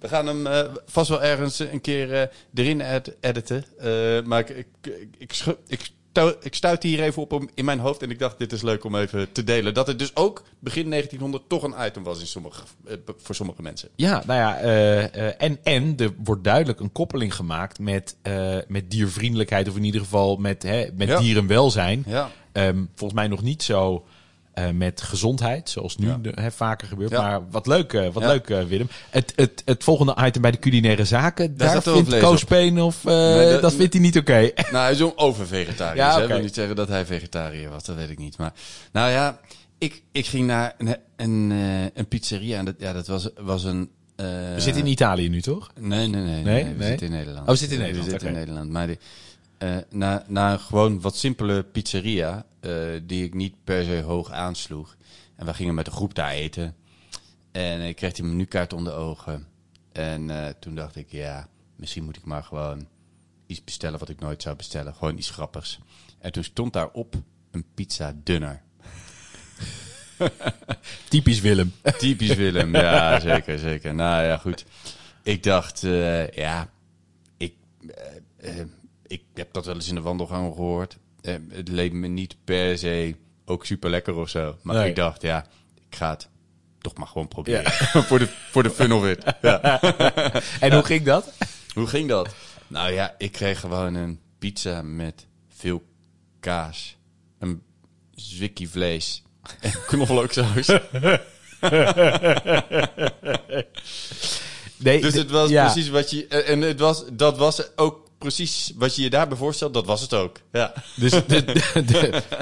[0.00, 3.64] we gaan hem eh, vast wel ergens een keer erin ed- editen.
[4.26, 4.66] Maar ik, ik,
[5.68, 5.90] ik,
[6.42, 8.96] ik, stuitte hier even op in mijn hoofd en ik dacht, dit is leuk om
[8.96, 9.74] even te delen.
[9.74, 12.62] Dat het dus ook begin 1900 toch een item was in sommige,
[13.16, 13.88] voor sommige mensen.
[13.96, 14.58] Ja, nou ja,
[15.38, 18.16] en, en er wordt duidelijk een koppeling gemaakt met,
[18.68, 21.18] met diervriendelijkheid, of in ieder geval met, hè, met Ja.
[21.20, 22.04] dierenwelzijn.
[22.06, 22.30] Ja.
[22.52, 24.04] Ehm, volgens mij nog niet zo
[24.58, 26.50] eh, met gezondheid, zoals nu Ja.
[26.50, 27.10] vaker gebeurt.
[27.10, 27.20] Ja.
[27.22, 28.28] Maar wat leuk, eh, wat Ja.
[28.28, 28.88] leuk eh, Willem.
[29.10, 32.44] Het, het, het volgende item bij de culinaire zaken, daar vindt Koos.
[32.44, 34.50] Peen of Nee, dat, dat- vindt hij niet oké.
[34.72, 35.96] Nou, hij is een over-vegetariër.
[36.04, 36.22] Ja, oké.
[36.22, 38.38] Ik wil niet zeggen dat hij vegetariër was, dat weet ik niet.
[38.38, 38.52] Maar
[38.92, 39.40] nou ja,
[39.78, 41.50] ik, ik ging naar een, een,
[41.94, 43.90] een pizzeria en dat, ja, dat was, was een...
[44.16, 45.70] We zitten in Italië nu, toch?
[45.80, 46.42] Nee, nee, nee.
[46.42, 46.64] Nee?
[46.64, 46.88] nee, we Nee?
[46.88, 47.46] zitten in Nederland.
[47.46, 48.38] Oh, we zitten in Nederland, We zitten oké.
[48.38, 48.72] in Nederland.
[48.72, 48.98] Maar die,
[49.58, 54.30] eh, na, na een gewoon wat simpele pizzeria, eh, die ik niet per se hoog
[54.30, 54.96] aansloeg.
[55.36, 56.76] En we gingen met de groep daar eten.
[57.52, 59.46] En ik kreeg die menukaart onder de ogen.
[59.92, 62.88] En eh, toen dacht ik, ja, misschien moet ik maar gewoon
[63.46, 64.94] iets bestellen wat ik nooit zou bestellen.
[64.94, 65.78] Gewoon iets grappigs.
[66.18, 67.14] En toen stond daarop
[67.50, 68.62] een pizza dunner.
[71.08, 71.72] Typisch Willem.
[71.98, 73.94] Typisch Willem, ja, zeker, zeker.
[73.94, 74.64] Nou ja, goed.
[75.22, 75.80] Ik dacht,
[76.34, 76.70] ja,
[77.36, 77.54] ik,
[79.08, 80.98] ik heb dat wel eens in de wandelgangen gehoord.
[81.20, 84.56] Eh, het leek me niet per se ook super lekker of zo.
[84.62, 84.88] Maar Nee.
[84.88, 85.46] ik dacht, ja,
[85.90, 86.28] ik ga het
[86.80, 87.72] toch maar gewoon proberen.
[88.08, 89.24] voor, de, voor de fun of it.
[89.42, 89.80] Ja.
[90.60, 91.32] En hoe ging dat?
[91.74, 92.34] Hoe ging dat?
[92.66, 95.82] Nou ja, ik kreeg gewoon een pizza met veel
[96.40, 96.96] kaas,
[97.38, 97.62] een
[98.14, 99.22] zwikkie vlees
[99.60, 100.66] en knoflooksaus.
[104.76, 105.64] Nee, Dus het was ja.
[105.64, 106.26] precies wat je...
[106.26, 109.74] En het was, dat was ook precies wat je je daarbij voorstelt.
[109.74, 110.40] Dat was het ook.
[110.52, 110.72] Ja.
[110.96, 111.12] Dus,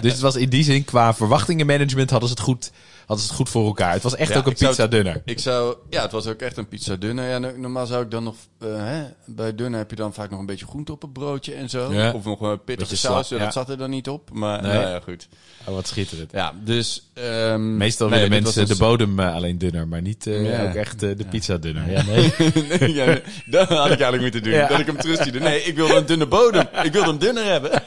[0.00, 2.70] dus het was in die zin, qua verwachtingenmanagement hadden ze het goed,
[3.07, 3.92] hadden ze het goed voor elkaar.
[3.92, 5.23] Het was echt Ja, ook een zou pizza dunner.
[5.25, 5.77] Ik zou...
[5.90, 7.29] Ja, het was ook echt een pizza dunner.
[7.29, 8.35] Ja, no- normaal zou ik dan nog...
[8.61, 11.55] eh, hè, bij dunner heb je dan vaak nog een beetje groente op het broodje
[11.55, 11.92] en zo.
[11.92, 12.12] Ja.
[12.12, 13.29] Of nog een pittige saus.
[13.29, 14.31] Dat zat er dan niet op.
[14.33, 14.73] Maar Nee.
[14.73, 15.29] nou ja, goed.
[15.66, 16.33] Oh, wat schitterend.
[16.33, 17.11] Ja, dus...
[17.14, 20.69] ehm, Meestal nee, willen mensen was de bodem eh, alleen dunner, maar niet eh, Ja.
[20.69, 21.90] ook echt de pizza dunner.
[21.90, 22.33] Ja, nee.
[22.79, 24.53] nee, ja, nee, dat had ik eigenlijk moeten doen.
[24.53, 24.69] Ja.
[24.69, 25.38] Dat ik hem terugstuurde.
[25.40, 26.69] Nee, ik wilde een dunne bodem.
[26.83, 27.71] Ik wilde hem dunner hebben.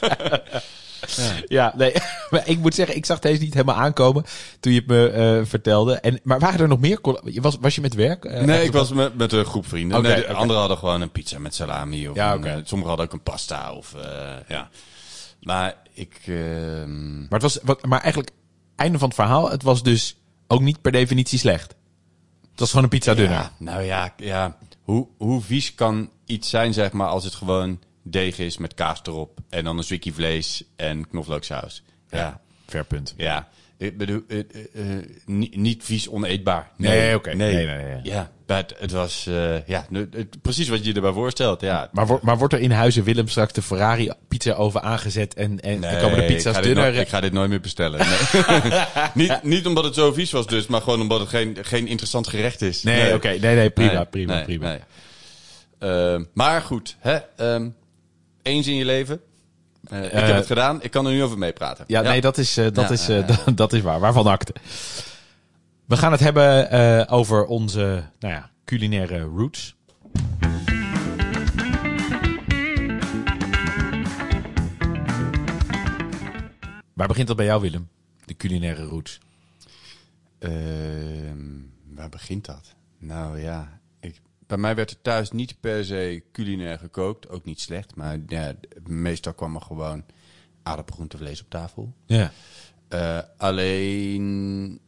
[1.48, 1.94] Ja, nee.
[2.30, 4.24] Maar ik moet zeggen, ik zag deze niet helemaal aankomen
[4.60, 5.94] toen je het me eh, vertelde.
[5.96, 7.00] En, maar waren er nog meer?
[7.42, 8.26] Was, was je met werk?
[8.26, 10.02] eh, Nee, ik was met, met een groep vrienden.
[10.02, 12.08] Nee, de anderen hadden gewoon een pizza met salami.
[12.10, 12.48] Of Ja, een, oké.
[12.50, 13.74] eh, sommigen hadden ook een pasta.
[13.74, 13.96] Of,
[14.48, 14.70] ja.
[15.42, 16.20] Maar ik...
[16.26, 18.32] ehm, Maar, het was, wat, maar eigenlijk,
[18.76, 20.18] einde van het verhaal, het was dus
[20.48, 21.76] ook niet per definitie slecht.
[22.52, 23.34] Het was gewoon een pizza dunner.
[23.38, 24.58] Ja, nou ja, ja.
[24.84, 29.00] Hoe, hoe vies kan iets zijn, zeg maar, als het gewoon deeg is met kaas
[29.04, 29.40] erop.
[29.50, 31.84] En dan een zwikkie vlees en knoflooksaus.
[32.10, 33.14] Ja, Fair punt.
[33.18, 33.48] ja.
[33.78, 34.46] Ik bedoel, eh, eh,
[34.98, 36.72] eh, niet, niet vies oneetbaar.
[36.78, 37.34] Nee, oké.
[37.34, 37.54] Nee.
[37.54, 38.00] Nee, nee, nee.
[38.04, 41.62] Ja, maar het, was eh, ja, het- precies wat je je erbij voorstelt.
[41.62, 41.90] Ja.
[41.92, 45.60] Maar, wordt maar wordt er in Huizen Willem straks de Ferrari pizza over aangezet en,
[45.60, 46.94] en, en komen de pizza's dunner?
[46.96, 48.00] ik ga dit nooit meer bestellen.
[48.00, 48.82] Nee.
[49.28, 52.28] niet, niet omdat het zo vies was dus, maar gewoon omdat het geen, geen interessant
[52.28, 52.84] gerecht is.
[52.84, 53.28] nee, oké.
[53.28, 54.78] Nee, nee, prima, Nee, prima, nee, prima.
[55.80, 56.26] nee.
[56.34, 57.70] Maar goed, hè, ehm,
[58.42, 59.22] eens in je leven.
[59.84, 61.84] Eh, ik Eh, heb het gedaan, ik kan er nu over meepraten.
[61.88, 63.22] Ja, nee, dat is, eh, dat, Ja, is, ja, ja.
[63.46, 64.00] dat, dat is waar.
[64.00, 64.54] Waarvan akte.
[65.86, 69.76] We gaan het hebben over onze nou ja, culinaire roots.
[76.94, 77.90] Waar begint dat bij jou, Willem?
[78.26, 79.20] De culinaire roots.
[80.40, 81.48] Ehm,
[81.94, 82.76] waar begint dat?
[82.98, 83.79] Nou ja,
[84.50, 87.30] bij mij werd er thuis niet per se culinair gekookt.
[87.30, 88.54] Ook niet slecht, maar ja,
[88.88, 90.04] meestal kwam er gewoon
[90.64, 91.94] aardappelgroentevlees op tafel.
[92.06, 92.32] Ja.
[92.88, 94.80] Eh, alleen,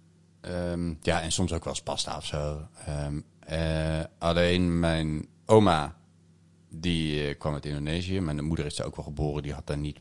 [0.41, 2.67] ehm, ja, en soms ook wel eens pasta of zo.
[2.85, 5.97] Ehm, eh, alleen mijn oma,
[6.69, 8.19] die eh, kwam uit Indonesië.
[8.19, 9.99] Mijn moeder is daar ook wel geboren, die had daar niet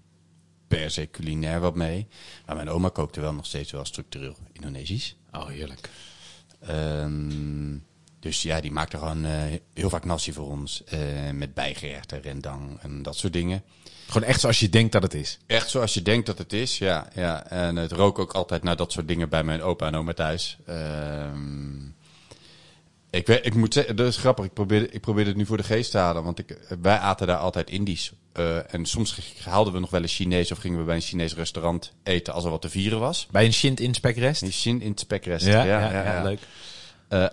[0.68, 2.06] per se culinair wat mee.
[2.46, 5.16] Maar mijn oma kookte wel nog steeds wel structureel Indonesisch.
[5.32, 5.90] Oh, heerlijk.
[6.60, 7.78] Ehm,
[8.20, 9.32] dus ja, die maakte gewoon eh,
[9.74, 10.84] heel vaak nasi voor ons.
[10.84, 10.98] eh,
[11.32, 13.62] met bijgerechten, rendang en dat soort dingen.
[14.06, 15.38] Gewoon echt zoals je denkt dat het is.
[15.46, 17.08] Echt zoals je denkt dat het is, ja.
[17.14, 17.46] ja.
[17.46, 20.58] En het rook ook altijd naar dat soort dingen bij mijn opa en oma thuis.
[20.66, 21.84] Ehm,
[23.10, 24.44] ik, weet, ik moet zeggen, dat is grappig.
[24.44, 26.24] Ik probeer, ik probeer het nu voor de geest te halen.
[26.24, 28.12] Want ik, wij aten daar altijd Indisch.
[28.32, 31.34] Eh, en soms haalden we nog wel eens Chinees of gingen we bij een Chinees
[31.34, 33.26] restaurant eten als er wat te vieren was.
[33.30, 34.42] Bij een Shint Inspecrest.
[34.42, 35.46] Een Shin in het spekrest.
[35.46, 36.40] Ja, ja, ja, leuk.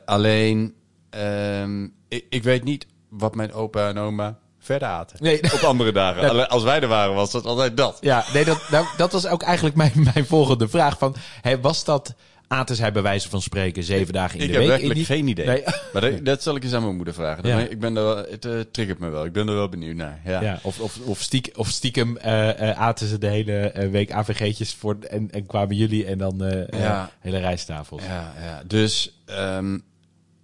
[0.05, 0.73] Alleen,
[1.09, 5.17] ehm, ik, ik weet niet wat mijn opa en oma verder aten.
[5.21, 5.43] Nee.
[5.53, 6.49] Op andere dagen.
[6.49, 7.97] Als wij er waren, was dat altijd dat.
[8.01, 10.97] Ja, nee, dat, nou, dat was ook eigenlijk mijn, mijn volgende vraag.
[10.97, 11.15] Van,
[11.61, 12.13] was dat,
[12.47, 14.69] aten zij bij wijze van spreken zeven dagen in Ik de heb week?
[14.69, 15.45] werkelijk in die- geen idee.
[15.45, 15.63] Nee.
[15.93, 17.47] Maar dat, dat zal ik eens aan mijn moeder vragen.
[17.47, 17.59] Ja.
[17.59, 19.25] Ik ben er wel, het eh, triggert me wel.
[19.25, 20.19] Ik ben er wel benieuwd naar.
[20.25, 20.41] Ja.
[20.41, 24.73] Ja, of, of, of, stiek, of stiekem eh, eh, aten ze de hele week AVG'tjes
[24.73, 27.09] voor en, en kwamen jullie en dan Ja.
[27.19, 28.03] hele rijsttafels.
[28.03, 28.61] Ja, ja.
[28.65, 29.77] Dus, ehm,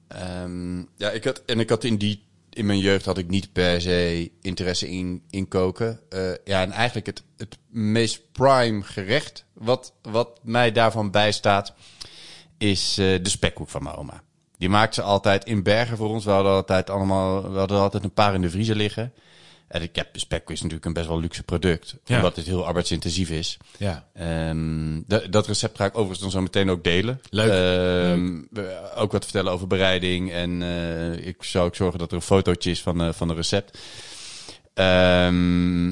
[0.07, 3.51] ehm, ja, ik had, en ik had in die, in mijn jeugd had ik niet
[3.51, 5.99] per se interesse in, in koken.
[6.09, 11.73] Eh, ja, en eigenlijk het, het meest prime gerecht wat, wat mij daarvan bijstaat,
[12.57, 14.23] is eh, de spekkoek van mijn oma.
[14.57, 16.25] Die maakt ze altijd in bergen voor ons.
[16.25, 19.13] We hadden altijd allemaal, we hadden altijd een paar in de vriezer liggen.
[19.73, 22.15] En ik heb spekkoek is natuurlijk een best wel luxe product, Ja.
[22.15, 23.57] omdat het heel arbeidsintensief is.
[23.77, 24.07] Ja.
[24.13, 27.21] Ehm, da- dat recept ga ik overigens dan zo meteen ook delen.
[27.29, 27.49] Leuk.
[27.51, 30.31] Ehm, we- Ook wat vertellen over bereiding.
[30.31, 33.37] En eh, ik zou ook zorgen dat er een fotootje is van, eh, van het
[33.37, 33.77] recept.
[34.73, 35.87] Ehm,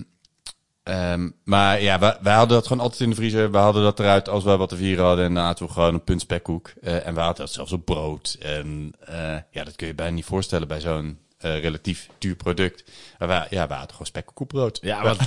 [1.43, 3.51] maar ja, wij, wij hadden dat gewoon altijd in de vriezer.
[3.51, 5.25] We hadden dat eruit als wij wat te vieren hadden.
[5.25, 6.73] En dan aten we gewoon een punt spekkoek.
[6.81, 8.37] Eh, en we hadden dat zelfs op brood.
[8.39, 8.93] En
[9.51, 12.84] ja, dat kun je bijna niet voorstellen bij zo'n eh, relatief duur product.
[13.17, 14.80] Wij, ja, we aten gewoon spekkoek op brood.
[14.82, 15.17] Ja, wat,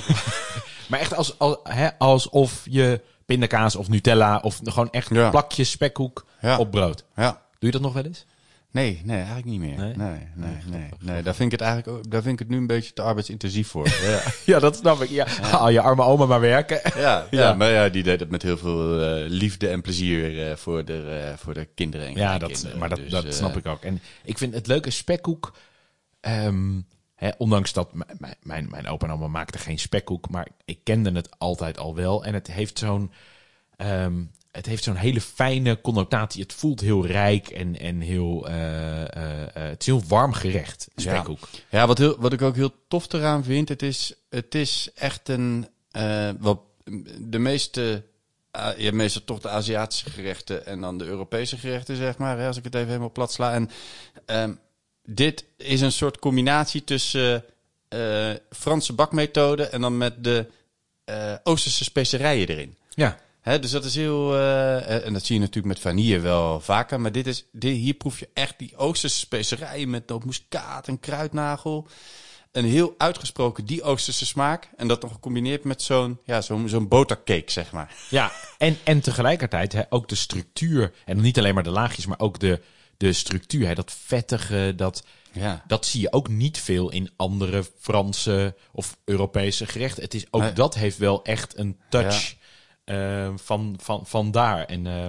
[0.89, 5.29] maar echt als, als, hè, alsof je pindakaas of Nutella of gewoon echt Ja.
[5.29, 6.57] plakjes spekkoek Ja.
[6.57, 7.03] op brood.
[7.15, 7.31] Ja.
[7.31, 8.25] Doe je dat nog wel eens?
[8.71, 9.77] Nee, nee, eigenlijk niet meer.
[9.77, 9.93] Nee?
[9.95, 10.89] Nee, nee, nee.
[10.99, 13.01] nee, Daar vind ik het eigenlijk ook, daar vind ik het nu een beetje te
[13.01, 13.87] arbeidsintensief voor.
[14.09, 14.21] ja.
[14.45, 15.09] Ja, dat snap ik.
[15.09, 15.27] Ja.
[15.51, 16.81] Al je arme oma maar werken.
[16.83, 17.53] Ja, ja, Ja.
[17.53, 21.33] maar ja, die deed het met heel veel eh, liefde en plezier eh, voor, de,
[21.37, 22.07] voor de kinderen.
[22.07, 23.83] En Ja, dat, maar dat, Dus, dat snap ik ook.
[23.83, 25.53] En ik vind het leuke spekkoek.
[26.25, 26.79] Ehm,
[27.37, 31.39] ondanks dat mijn, mijn, mijn opa en oma maakten geen spekkoek, maar ik kende het
[31.39, 32.25] altijd al wel.
[32.25, 33.11] En het heeft zo'n.
[33.77, 36.41] ehm, het heeft zo'n hele fijne connotatie.
[36.41, 38.47] Het voelt heel rijk en, en heel.
[38.47, 41.49] eh, eh, eh, het is heel warm gerecht, spekkoek.
[41.69, 45.29] Ja, wat, heel, wat ik ook heel tof eraan vind, het is, het is echt
[45.29, 45.67] een.
[46.39, 46.59] wat
[47.19, 48.03] de meeste.
[48.77, 52.37] Je hebt meestal toch de Aziatische gerechten en dan de Europese gerechten, zeg maar.
[52.39, 53.53] Hè, als ik het even helemaal plat sla.
[53.53, 53.69] En
[54.25, 54.53] ehm,
[55.05, 57.43] dit is een soort combinatie tussen
[57.87, 60.47] eh, Franse bakmethode en dan met de
[61.05, 62.77] eh, Oosterse specerijen erin.
[62.89, 63.17] Ja.
[63.41, 64.35] Hè, dus dat is heel.
[64.35, 67.01] eh, en dat zie je natuurlijk met vanille wel vaker.
[67.01, 71.87] Maar dit is, dit, hier proef je echt die Oosterse specerijen met nootmuskaat en kruidnagel.
[72.51, 74.69] Een heel uitgesproken die Oosterse smaak.
[74.77, 77.95] En dat dan gecombineerd met zo'n ja, zo'n zo'n botercake, zeg maar.
[78.09, 80.93] Ja, en, en tegelijkertijd hè, ook de structuur.
[81.05, 82.61] En niet alleen maar de laagjes, maar ook de,
[82.97, 83.67] de structuur.
[83.67, 85.63] Hè, dat vettige, dat, Ja.
[85.67, 90.03] dat zie je ook niet veel in andere Franse of Europese gerechten.
[90.03, 90.53] Het is, ook Nee.
[90.53, 92.35] dat heeft wel echt een touch
[92.83, 94.65] eh, van, van, van daar.
[94.65, 95.05] En eh,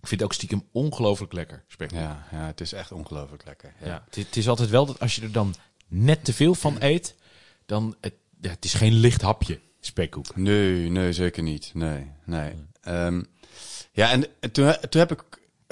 [0.00, 1.64] ik vind het ook stiekem ongelooflijk lekker.
[1.88, 3.74] Ja, ja, het is echt ongelooflijk lekker.
[3.80, 3.86] Ja.
[3.86, 4.02] Ja.
[4.06, 5.54] Het, het is altijd wel dat als je er dan
[5.88, 7.14] net te veel van eet,
[7.66, 10.36] dan het, het is geen licht hapje spekkoek.
[10.36, 11.70] Nee, nee, zeker niet.
[11.74, 12.52] Nee, nee.
[12.80, 13.22] Ehm,
[13.92, 15.22] ja, en en toen, toen heb ik...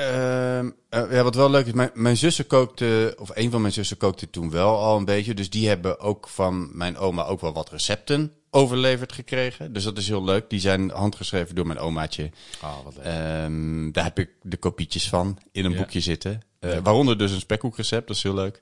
[0.03, 3.73] ehm, eh, ja, wat wel leuk is, mijn, mijn zussen kookte, of een van mijn
[3.73, 5.35] zussen kookte toen wel al een beetje.
[5.35, 9.73] Dus die hebben ook van mijn oma ook wel wat recepten overleverd gekregen.
[9.73, 10.51] Dus dat is heel leuk.
[10.51, 12.31] Die zijn handgeschreven door mijn omaatje.
[12.63, 13.05] Oh, wat leuk.
[13.05, 15.77] Ehm, daar heb ik de kopietjes van in een Ja.
[15.77, 16.43] boekje zitten.
[16.59, 18.61] Eh, Waaronder dus een spekkoekrecept, dat is heel leuk.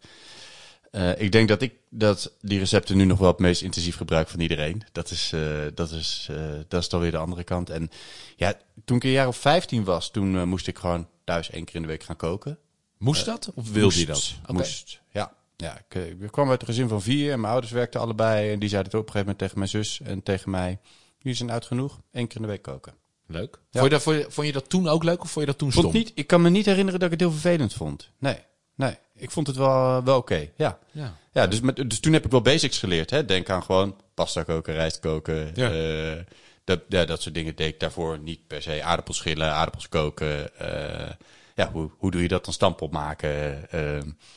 [0.90, 4.28] Eh, ik denk dat ik dat die recepten nu nog wel het meest intensief gebruik
[4.28, 4.82] van iedereen.
[4.92, 5.40] Dat is, eh,
[5.74, 6.36] dat is, eh,
[6.68, 7.70] dat is dan weer de andere kant.
[7.70, 7.90] En
[8.36, 11.74] ja, toen ik een jaar of 15 was, toen moest ik gewoon thuis één keer
[11.74, 12.58] in de week gaan koken.
[12.98, 13.50] Moest dat?
[13.54, 14.34] Of wilde je dat?
[14.46, 15.38] Moest, ja.
[15.56, 18.52] Ja, ik, ik kwam uit een gezin van vier en mijn ouders werkten allebei.
[18.52, 20.78] En die zeiden het op een gegeven moment tegen mijn zus en tegen mij.
[21.18, 22.94] Jullie zijn oud genoeg, één keer in de week koken.
[23.26, 23.58] Leuk.
[23.70, 23.80] Ja.
[23.80, 25.58] Vond, je dat, vond, je, vond je dat toen ook leuk of vond je dat
[25.58, 25.96] toen Vond stom?
[25.98, 28.10] niet, ik kan me niet herinneren dat ik het heel vervelend vond.
[28.18, 28.38] Nee,
[28.80, 28.94] nee.
[29.16, 30.78] Ik vond het wel, wel oké, ja.
[30.92, 31.14] Ja.
[31.32, 33.10] Ja, dus, met, dus toen heb ik wel basics geleerd.
[33.10, 33.24] Hè?
[33.24, 35.50] Denk aan gewoon pasta koken, rijst koken.
[35.54, 35.70] Ja.
[35.70, 36.22] eh,
[36.64, 38.82] dat, ja, dat soort dingen deed ik daarvoor niet per se.
[38.82, 40.58] Aardappels schillen, aardappels koken.
[40.58, 41.10] eh,
[41.54, 43.70] ja, hoe, hoe doe je dat dan stampot maken?
[43.70, 43.80] eh,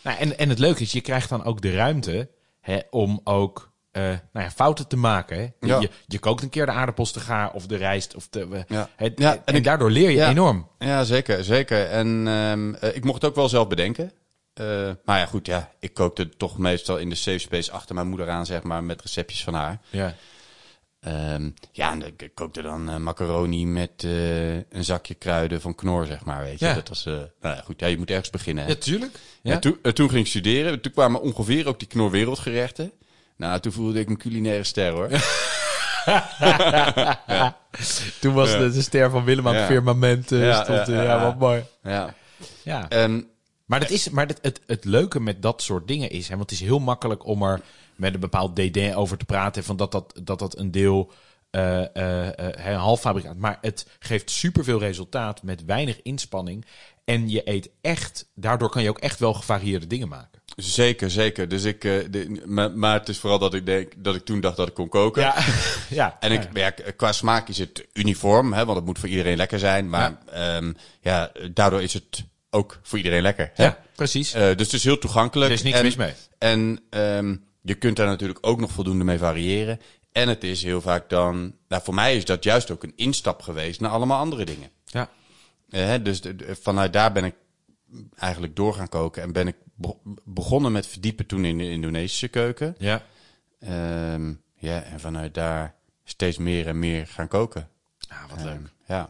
[0.04, 2.30] Nou, en, en het leuke is, je krijgt dan ook de ruimte
[2.60, 5.38] hè, om ook eh, nou ja, fouten te maken.
[5.38, 5.68] Hè.
[5.68, 5.80] Ja.
[5.80, 8.16] Je, je kookt een keer de aardappels te gaar of de rijst.
[8.16, 8.90] Of de, Ja.
[8.96, 10.30] het, Ja, en daardoor leer je ja.
[10.30, 10.68] enorm.
[10.80, 11.86] ja, zeker, zeker.
[11.90, 14.12] En ehm, eh, ik mocht het ook wel zelf bedenken.
[14.54, 18.08] Eh, maar ja, goed, ja, ik kookte toch meestal in de safe space achter mijn
[18.08, 19.80] moeder aan, zeg maar, met receptjes van haar.
[19.90, 20.16] Ja.
[21.00, 26.06] Ehm, ja, en ik kookte dan eh, macaroni met eh, een zakje kruiden van Knor,
[26.06, 26.66] zeg maar, weet je.
[26.66, 26.74] Ja.
[26.74, 28.64] Dat was, nou ja, goed, ja, je moet ergens beginnen.
[28.64, 28.70] Hè?
[28.70, 29.20] Ja, tuurlijk.
[29.42, 29.52] Ja.
[29.54, 29.60] Ja.
[29.60, 30.82] toen, toen ging ik studeren.
[30.82, 32.92] Toen kwamen ongeveer ook die Knor wereldgerechten.
[33.38, 35.10] Nou, toen voelde ik een culinaire ster, hoor.
[38.20, 38.58] Toen was Ja.
[38.58, 39.68] de, de ster van Willem aan het Ja.
[39.70, 40.30] firmament.
[40.30, 41.24] Ja, stond, ja, ja, ja, ja.
[41.24, 41.64] wat mooi.
[41.84, 42.14] ja.
[42.64, 42.90] Ja.
[42.90, 43.28] En,
[43.74, 46.50] Maar, dat is, maar het, het, het leuke met dat soort dingen is, hè, want
[46.50, 47.62] het is heel makkelijk om er
[47.96, 51.12] met een bepaald DD over te praten, van dat dat, dat, dat een deel
[51.50, 56.66] eh, eh, eh, een halffabrikaat, maar het geeft superveel resultaat met weinig inspanning
[57.04, 60.42] en je eet echt, daardoor kan je ook echt wel gevarieerde dingen maken.
[60.56, 61.48] zeker, zeker.
[61.48, 64.42] Dus ik, eh, de, maar, maar het is vooral dat ik denk dat ik toen
[64.42, 65.22] dacht dat ik kon koken.
[65.22, 65.36] Ja,
[65.90, 66.18] ja.
[66.20, 69.60] En ik, ja, qua smaak is het uniform, hè, want het moet voor iedereen lekker
[69.60, 69.90] zijn.
[69.90, 70.62] Maar ja,
[71.02, 73.52] ja daardoor is het ook voor iedereen lekker.
[73.54, 73.64] Hè?
[73.64, 74.34] ja, precies.
[74.34, 75.50] Eh, dus het is heel toegankelijk.
[75.52, 76.14] Er is niks en, mis mee.
[76.38, 79.80] En ehm, je kunt daar natuurlijk ook nog voldoende mee variëren.
[80.12, 81.56] En het is heel vaak dan...
[81.68, 84.70] Nou, voor mij is dat juist ook een instap geweest naar allemaal andere dingen.
[84.86, 85.10] Ja.
[85.70, 87.36] Eh, dus de- de- vanuit daar ben ik
[88.18, 89.22] eigenlijk door gaan koken.
[89.24, 92.76] En ben ik be- begonnen met verdiepen toen in de Indonesische keuken.
[92.78, 93.04] Ja.
[93.60, 97.70] Ehm, ja, en vanuit daar steeds meer en meer gaan koken.
[98.08, 98.54] Ah, wat leuk.
[98.54, 99.10] Ehm, ja.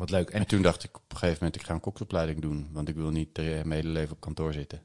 [0.00, 0.30] Wat leuk.
[0.30, 2.68] En En toen dacht ik op een gegeven moment, ik ga een koksopleiding doen.
[2.72, 4.82] Want ik wil niet mijn hele leven op kantoor zitten.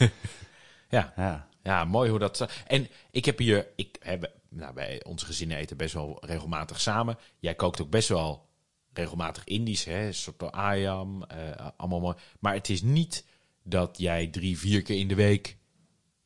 [0.96, 1.48] ja, Ja.
[1.62, 2.48] Ja, mooi hoe dat...
[2.66, 3.68] En ik heb hier...
[3.76, 7.18] Ik heb, nou, bij onze gezinnen eten best wel regelmatig samen.
[7.38, 8.48] Jij kookt ook best wel
[8.92, 10.12] regelmatig Indisch, hè?
[10.12, 12.16] Soort ayam, eh, allemaal mooi.
[12.40, 13.24] Maar het is niet
[13.62, 15.56] dat jij drie, vier keer in de week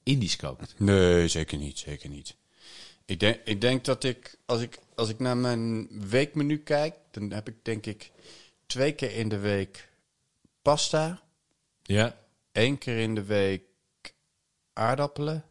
[0.02, 0.74] Indisch kookt.
[0.78, 2.36] Nee, zeker niet, zeker niet.
[3.04, 7.30] Ik denk, ik denk dat ik als, ik, als ik naar mijn weekmenu kijk, dan
[7.30, 8.10] heb ik denk ik
[8.66, 9.88] twee keer in de week
[10.62, 11.22] pasta.
[11.82, 12.16] Ja.
[12.52, 13.62] Eén keer in de week
[14.72, 15.44] aardappelen.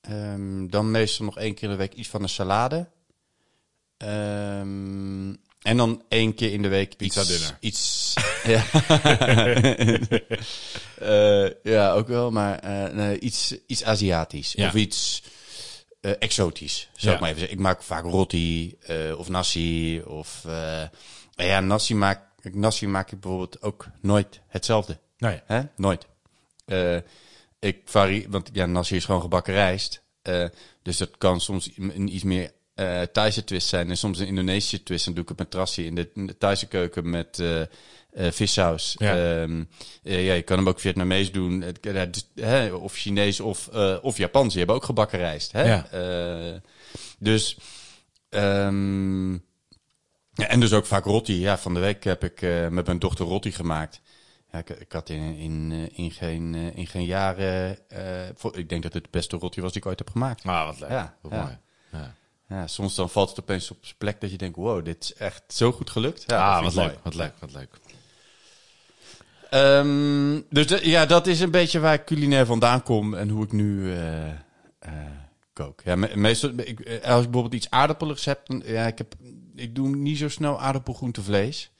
[0.00, 2.88] Ehm, dan meestal nog één keer in de week iets van een salade.
[3.96, 7.56] Ehm, en dan één keer in de week Pizza iets, dinner.
[7.60, 8.14] Iets.
[8.44, 8.64] Ja.
[10.98, 14.52] Eh, ja, ook wel, maar eh, nee, iets, iets Aziatisch.
[14.52, 14.68] Ja.
[14.68, 15.22] Of iets
[16.02, 16.88] eh, exotisch.
[16.92, 17.12] Zou Ja.
[17.12, 17.58] ik maar even zeggen.
[17.58, 20.02] Ik maak vaak roti eh, of nasi.
[20.02, 20.82] Of eh,
[21.34, 22.20] ja, nasi maak,
[22.52, 24.98] nasi maak ik bijvoorbeeld ook nooit hetzelfde.
[25.18, 25.40] Nee.
[25.44, 25.62] Hè?
[25.76, 26.06] Nooit.
[27.58, 30.02] Ik varie, want ja, nasi is gewoon gebakken rijst.
[30.82, 32.52] Dus dat kan soms een iets meer
[33.12, 35.04] Thaise twist zijn en soms een Indonesische twist.
[35.04, 37.42] Dan doe ik het met trassi in de, in de Thaise keuken met
[38.12, 38.94] eh eh, vissaus.
[38.98, 39.40] Ja.
[39.40, 39.64] Ehm,
[40.02, 43.96] eh, ja, je kan hem ook Vietnamees doen, ja, dus, hè, of Chinees of, eh
[44.02, 44.48] of Japans.
[44.48, 45.52] Die hebben ook gebakken rijst.
[45.52, 45.62] Hè?
[45.62, 45.86] Ja.
[45.90, 46.60] Eh,
[47.18, 47.56] dus...
[48.28, 49.32] ehm,
[50.34, 51.40] ja, en dus ook vaak roti.
[51.40, 54.00] Ja, van de week heb ik eh, met mijn dochter roti gemaakt.
[54.52, 57.88] Ja, ik, ik had in, in, eh, in, geen, eh, in geen jaren...
[57.90, 58.00] eh,
[58.34, 60.44] voor- ik denk dat het de beste roti was die ik ooit heb gemaakt.
[60.44, 60.90] Ah, wat leuk.
[60.90, 61.58] Ja, Wat mooi.
[61.92, 62.14] Ja.
[62.48, 64.56] Ja, soms dan valt het opeens op zijn plek dat je denkt...
[64.56, 66.24] wow, dit is echt zo goed gelukt.
[66.26, 67.78] Ja, ah, wat leuk, wat leuk, wat leuk.
[69.52, 73.44] Ehm, dus de- ja, dat is een beetje waar ik culinair vandaan kom en hoe
[73.44, 74.36] ik nu eh, eh,
[75.52, 75.80] kook.
[75.84, 79.14] Ja, me- meestal, ik, eh, als ik bijvoorbeeld iets aardappeligs heb, dan, ja, ik, heb,
[79.54, 81.70] ik doe niet zo snel aardappel, groente, vlees.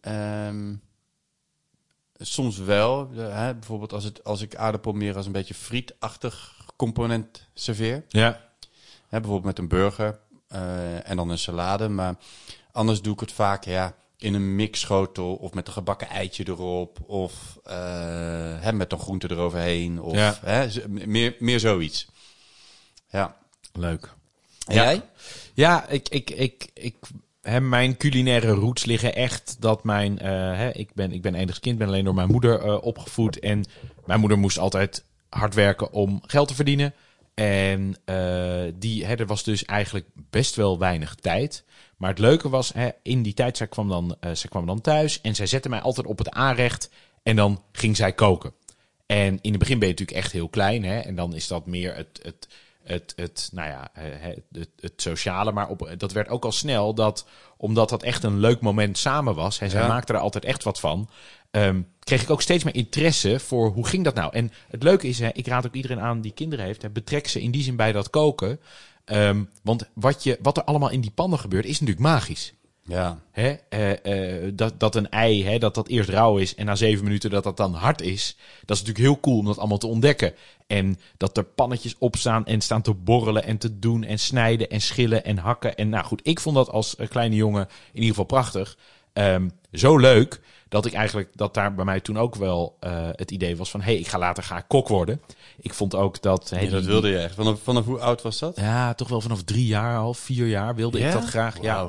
[0.00, 0.74] Ehm,
[2.18, 3.10] soms wel.
[3.14, 8.04] hè, bijvoorbeeld als, het, als ik aardappel meer als een beetje frietachtig component serveer.
[8.08, 8.40] Ja.
[9.08, 11.88] Hè, bijvoorbeeld met een burger eh, en dan een salade.
[11.88, 12.14] Maar
[12.72, 16.98] anders doe ik het vaak ja, in een mixschotel of met een gebakken eitje erop.
[17.06, 17.74] Of eh,
[18.60, 20.00] hè, met een groente eroverheen.
[20.02, 20.38] Of Ja.
[20.44, 22.06] hè, meer, meer zoiets.
[23.08, 23.36] Ja.
[23.72, 24.14] Leuk.
[24.66, 24.82] En Ja.
[24.82, 25.02] jij?
[25.54, 26.96] Ja, ik, ik, ik, ik,
[27.42, 30.18] hè, mijn culinaire roots liggen echt dat mijn...
[30.18, 33.38] eh, hè, ik, ben, ik ben enig kind, ben alleen door mijn moeder eh, opgevoed.
[33.38, 33.64] En
[34.04, 36.94] mijn moeder moest altijd hard werken om geld te verdienen.
[37.34, 37.96] En
[38.78, 41.64] die, hè, er was dus eigenlijk best wel weinig tijd.
[41.96, 45.20] Maar het leuke was, hè, in die tijd, zij kwam, dan, zij kwam dan thuis
[45.20, 46.90] en zij zette mij altijd op het aanrecht.
[47.22, 48.52] En dan ging zij koken.
[49.06, 50.84] En in het begin ben je natuurlijk echt heel klein.
[50.84, 50.98] Hè?
[50.98, 52.48] En dan is dat meer het, het,
[52.82, 55.52] het, het, nou ja, het, het, het sociale.
[55.52, 59.34] Maar op, dat werd ook al snel dat, omdat dat echt een leuk moment samen
[59.34, 59.58] was.
[59.60, 59.88] En zij Ja.
[59.88, 61.08] maakte er altijd echt wat van.
[61.50, 64.32] ehm, kreeg ik ook steeds meer interesse voor hoe ging dat nou.
[64.32, 66.82] En het leuke is, hè, ik raad ook iedereen aan die kinderen heeft.
[66.82, 68.60] Hè, betrek ze in die zin bij dat koken.
[69.06, 72.54] Ehm, want wat, je, wat er allemaal in die pannen gebeurt, is natuurlijk magisch.
[72.82, 73.18] Ja.
[73.30, 76.74] Hè, eh, eh, dat, dat een ei, hè, dat dat eerst rauw is en na
[76.74, 78.36] zeven minuten dat dat dan hard is.
[78.64, 80.34] Dat is natuurlijk heel cool om dat allemaal te ontdekken.
[80.66, 84.80] En dat er pannetjes opstaan en staan te borrelen en te doen en snijden en
[84.80, 85.76] schillen en hakken.
[85.76, 88.76] En nou goed, ik vond dat als eh, kleine jongen in ieder geval prachtig.
[89.12, 90.40] Ehm, zo leuk
[90.76, 93.80] dat ik eigenlijk, dat daar bij mij toen ook wel eh, het idee was van...
[93.80, 95.20] hé, hey, ik ga later ga kok worden.
[95.60, 96.50] Ik vond ook dat...
[96.50, 97.34] hè, Ja, dat wilde je echt.
[97.34, 98.56] Vanaf, vanaf hoe oud was dat?
[98.56, 101.62] Ja, toch wel vanaf drie jaar al, vier jaar wilde ik dat graag.
[101.62, 101.88] Ja.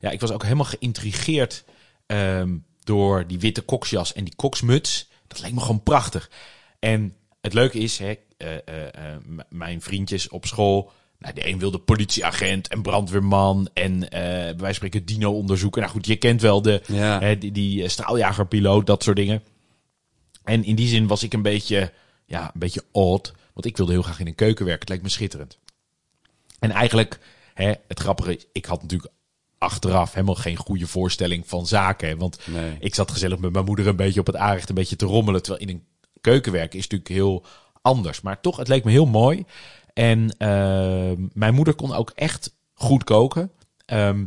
[0.00, 1.64] Ja, ik was ook helemaal geïntrigeerd
[2.06, 5.08] ehm, door die witte koksjas en die koksmuts.
[5.26, 6.30] Dat leek me gewoon prachtig.
[6.78, 9.16] En het leuke is, hè, eh, eh,
[9.48, 10.92] mijn vriendjes op school...
[11.18, 15.80] Nou, de een wilde politieagent en brandweerman en eh bij wijze spreken dino-onderzoeker.
[15.80, 17.20] Nou goed, je kent wel de, Ja.
[17.20, 19.42] hè, die, die eh, straaljagerpiloot, dat soort dingen.
[20.44, 21.92] En in die zin was ik een beetje,
[22.26, 23.32] ja, een beetje odd.
[23.52, 24.80] Want ik wilde heel graag in een keuken werken.
[24.86, 25.58] Het leek me schitterend.
[26.58, 27.18] En eigenlijk,
[27.54, 29.12] hè, het grappige is, ik had natuurlijk
[29.58, 32.08] achteraf helemaal geen goede voorstelling van zaken.
[32.08, 32.16] hè.
[32.16, 32.76] Want Nee.
[32.80, 35.42] ik zat gezellig met mijn moeder een beetje op het aanrecht een beetje te rommelen.
[35.42, 35.84] Terwijl in een
[36.20, 37.44] keuken werken is natuurlijk heel
[37.82, 38.20] anders.
[38.20, 39.44] Maar toch, het leek me heel mooi.
[39.98, 43.52] En ehm, mijn moeder kon ook echt goed koken.
[43.84, 44.26] Ehm,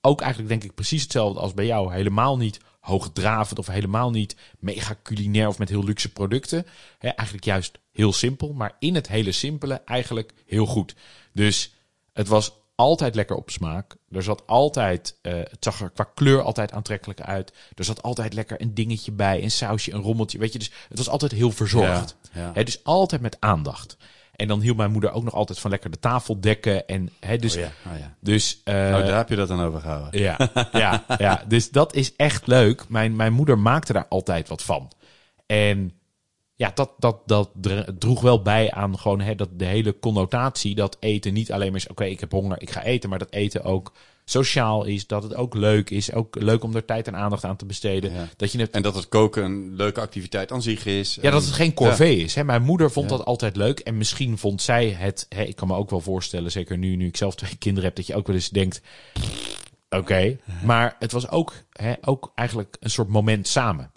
[0.00, 1.92] ook eigenlijk denk ik precies hetzelfde als bij jou.
[1.92, 6.66] Helemaal niet hoogdravend of helemaal niet mega culinair of met heel luxe producten.
[6.98, 10.94] Eigenlijk juist heel simpel, maar in het hele simpele eigenlijk heel goed.
[11.32, 11.74] Dus
[12.12, 13.96] het was altijd lekker op smaak.
[14.10, 17.52] Er zat altijd, eh, het zag er qua kleur altijd aantrekkelijk uit.
[17.74, 20.38] Er zat altijd lekker een dingetje bij, een sausje, een rommeltje.
[20.38, 22.16] Weet je, dus het was altijd heel verzorgd.
[22.32, 23.96] Ja, dus altijd met aandacht.
[24.36, 26.86] En dan hield mijn moeder ook nog altijd van lekker de tafel dekken.
[26.86, 28.16] En, hè, dus, Oh ja, oh ja.
[28.20, 30.20] dus eh, Nou, daar heb je dat dan over gehouden.
[30.20, 30.36] ja,
[30.72, 32.88] ja, ja, dus dat is echt leuk.
[32.88, 34.92] Mijn, mijn moeder maakte daar altijd wat van.
[35.46, 35.92] En
[36.54, 37.50] ja, dat, dat, dat
[37.98, 41.80] droeg wel bij aan gewoon hè, dat, de hele connotatie dat eten niet alleen maar
[41.80, 43.92] is, oké, ik heb honger, ik ga eten, maar dat eten ook
[44.24, 47.56] sociaal is, dat het ook leuk is, ook leuk om er tijd en aandacht aan
[47.56, 48.12] te besteden.
[48.12, 48.28] Ja.
[48.36, 51.18] Dat je het, En dat het koken een leuke activiteit aan zich is.
[51.20, 52.24] ja, dat het geen corvée Ja.
[52.24, 52.34] is.
[52.34, 52.44] Hè.
[52.44, 53.16] Mijn moeder vond Ja.
[53.16, 56.50] dat altijd leuk en misschien vond zij het, hè, ik kan me ook wel voorstellen,
[56.50, 58.80] zeker nu, nu ik zelf twee kinderen heb, dat je ook wel eens denkt,
[59.88, 63.92] oké, maar het was ook, hè, ook eigenlijk een soort moment samen.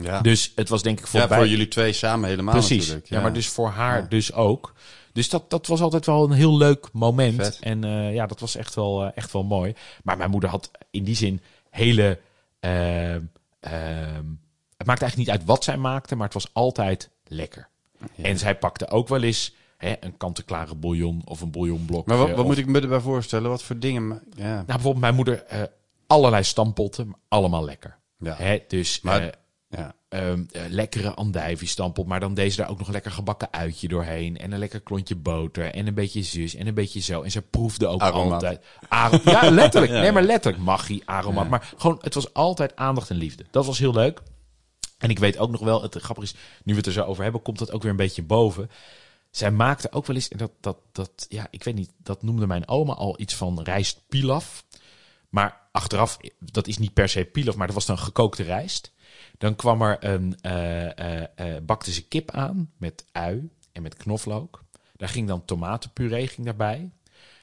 [0.00, 0.20] Ja.
[0.20, 2.78] Dus het was denk ik voor ja, voor jullie twee samen helemaal Precies.
[2.86, 3.08] natuurlijk.
[3.08, 3.20] Ja.
[3.20, 4.06] maar dus voor haar Ja.
[4.08, 4.74] dus ook.
[5.12, 7.34] Dus dat, dat was altijd wel een heel leuk moment.
[7.44, 7.58] Vet.
[7.60, 9.74] En eh, ja, dat was echt wel, eh, echt wel mooi.
[10.02, 11.40] Maar mijn moeder had in die zin
[11.70, 12.18] hele...
[12.60, 13.22] ehm,
[13.60, 14.24] ehm,
[14.76, 17.68] het maakte eigenlijk niet uit wat zij maakte, maar het was altijd lekker.
[18.22, 22.06] En zij pakte ook wel eens hè, een kant-en-klare bouillon of een bouillonblok.
[22.06, 23.50] Maar wat, wat of- moet ik me erbij voorstellen?
[23.50, 24.22] Wat voor dingen?
[24.36, 24.52] Ja.
[24.54, 25.44] Nou, bijvoorbeeld mijn moeder...
[25.44, 25.62] eh,
[26.06, 27.96] allerlei stampotten, allemaal lekker.
[28.18, 28.34] Ja.
[28.36, 29.34] Hè, dus Maar-
[29.68, 29.94] ja.
[30.08, 34.38] Ehm, eh, lekkere andijvie-stampot, maar dan deze daar ook nog een lekker gebakken uitje doorheen.
[34.38, 37.22] En een lekker klontje boter en een beetje zus en een beetje zo.
[37.22, 38.02] En ze proefde ook
[38.32, 38.64] altijd.
[38.88, 39.92] Aro- ja, letterlijk.
[39.96, 40.00] Ja.
[40.00, 40.62] Nee, maar letterlijk.
[40.64, 41.44] Magie, aromaat.
[41.44, 41.50] Ja.
[41.50, 43.44] Maar gewoon, het was altijd aandacht en liefde.
[43.50, 44.22] Dat was heel leuk.
[44.98, 46.34] En ik weet ook nog wel, het grappige is,
[46.64, 48.70] nu we het er zo over hebben, komt dat ook weer een beetje boven.
[49.30, 52.46] Zij maakte ook wel eens, en dat, dat, dat, ja, ik weet niet, dat noemde
[52.46, 54.64] mijn oma al iets van rijst pilaf.
[55.28, 58.92] Maar achteraf, dat is niet per se pilaf, maar dat was dan gekookte rijst.
[59.38, 63.96] Dan kwam er een, eh eh eh, bakte ze kip aan met ui en met
[63.96, 64.64] knoflook.
[64.96, 66.90] Daar ging dan tomatenpuree ging daarbij.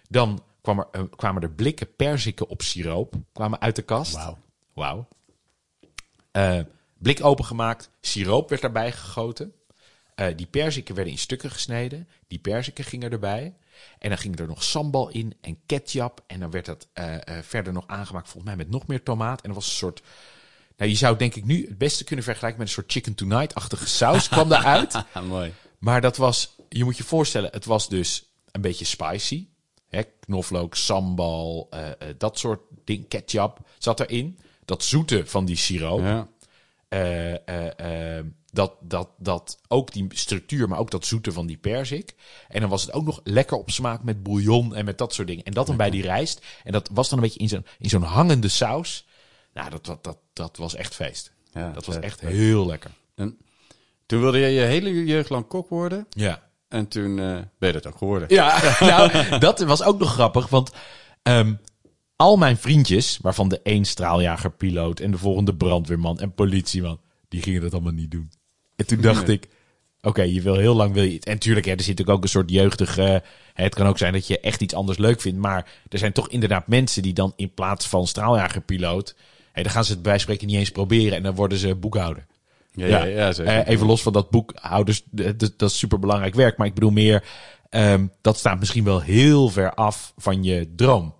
[0.10, 4.14] Dan kwam er, kwamen er blikken perziken op siroop, kwamen uit de kast.
[4.14, 4.38] Wauw.
[4.74, 5.08] Wauw.
[6.98, 9.54] Blik opengemaakt, siroop werd daarbij gegoten.
[10.36, 12.08] Die perziken werden in stukken gesneden.
[12.28, 13.56] Die perziken gingen erbij.
[14.00, 16.24] En dan ging er nog sambal in en ketchup.
[16.28, 16.88] En dan werd dat
[17.42, 19.42] verder nog aangemaakt, volgens mij met nog meer tomaat.
[19.42, 20.02] En dat was een soort...
[20.78, 23.88] Nou, je zou denk ik nu het beste kunnen vergelijken met een soort chicken tonight-achtige
[23.88, 25.04] saus kwam daaruit.
[25.28, 25.54] Mooi.
[25.80, 29.48] Maar dat was, je moet je voorstellen, het was dus een beetje spicy.
[29.90, 34.40] Hè, knoflook, sambal, eh, eh, dat soort ding, ketchup zat erin.
[34.66, 36.02] Dat zoete van die siroop.
[36.02, 36.28] Ja.
[36.88, 42.16] Eh, dat, dat, dat ook die structuur, maar ook dat zoete van die perzik.
[42.48, 45.28] En dan was het ook nog lekker op smaak met bouillon en met dat soort
[45.28, 45.44] dingen.
[45.44, 46.46] En dat dan bij die rijst.
[46.64, 49.06] En dat was dan een beetje in zo'n, in zo'n hangende saus.
[49.56, 51.32] Nou, dat, dat, dat, dat was echt feest.
[51.52, 52.92] Ja, dat was echt heel lekker.
[53.16, 53.38] En
[54.06, 56.06] toen wilde je je hele jeugd lang kok worden.
[56.10, 56.44] Ja.
[56.68, 58.28] En toen eh, ben je dat ook geworden.
[58.30, 60.72] Ja, nou, dat was ook nog grappig, want
[61.22, 61.54] ehm,
[62.16, 67.00] al mijn vriendjes, waarvan de een straaljager piloot en de volgende brandweerman en politieman,
[67.30, 68.32] die gingen dat allemaal niet doen.
[68.76, 69.48] En toen dacht ik,
[70.02, 71.26] oké, je wil heel lang wil je het.
[71.26, 73.24] En tuurlijk, hè, er zit ook een soort jeugdige.
[73.54, 76.14] hè, het kan ook zijn dat je echt iets anders leuk vindt, maar er zijn
[76.14, 79.16] toch inderdaad mensen die dan in plaats van straaljagerpiloot,
[79.56, 82.26] hè, dan gaan ze het bij spreken niet eens proberen en dan worden ze boekhouder.
[82.72, 83.54] Ja, ja, ja, zeker.
[83.54, 85.04] Eh, even los van dat boekhouders,
[85.58, 86.58] dat is super belangrijk werk.
[86.58, 87.24] Maar ik bedoel meer,
[87.70, 91.14] ehm, dat staat misschien wel heel ver af van je droom.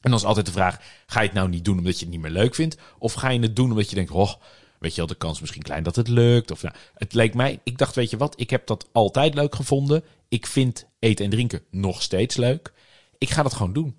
[0.00, 2.14] En dan is altijd de vraag, ga je het nou niet doen omdat je het
[2.14, 2.76] niet meer leuk vindt?
[2.98, 4.32] Of ga je het doen omdat je denkt, oh,
[4.78, 6.50] weet je wel, de kans is misschien klein dat het lukt.
[6.50, 9.54] Of, nou, het leek mij, ik dacht, weet je wat, ik heb dat altijd leuk
[9.54, 10.04] gevonden.
[10.28, 12.72] Ik vind eten en drinken nog steeds leuk.
[13.18, 13.96] Ik ga dat gewoon doen.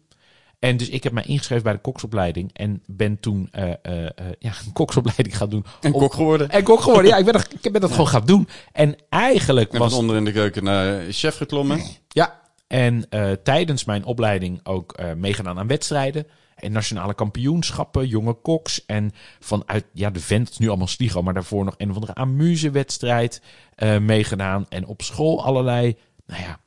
[0.59, 4.09] En dus ik heb mij ingeschreven bij de koksopleiding en ben toen eh, eh, eh,
[4.39, 5.65] ja, een koksopleiding gaan doen.
[5.81, 6.49] En kok geworden.
[6.49, 7.11] en kok geworden.
[7.11, 8.47] Ja, ik ben dat, ik ben dat gewoon gaan doen.
[8.71, 9.93] En eigenlijk En was...
[9.93, 11.81] onder in de keuken naar chef geklommen.
[12.07, 16.27] Ja, en eh, tijdens mijn opleiding ook eh, meegedaan aan wedstrijden.
[16.55, 18.85] En nationale kampioenschappen, jonge koks.
[18.85, 22.15] En vanuit, ja, de vent is nu allemaal Sligo, maar daarvoor nog een of andere
[22.15, 23.41] amusewedstrijd
[23.75, 24.65] eh meegedaan.
[24.69, 26.59] En op school allerlei, nou ja,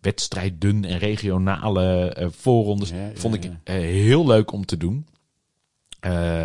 [0.00, 2.90] wedstrijden en regionale eh voorrondes.
[2.90, 5.06] Ja, ja, Vond ik eh, heel leuk om te doen.
[6.00, 6.44] Eh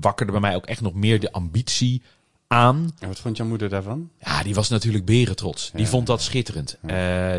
[0.00, 2.02] wakkerde bij mij ook echt nog meer de ambitie
[2.46, 2.94] aan.
[2.98, 4.10] En wat vond jouw moeder daarvan?
[4.18, 5.70] Ja, die was natuurlijk berentrots.
[5.74, 6.78] Die vond dat schitterend.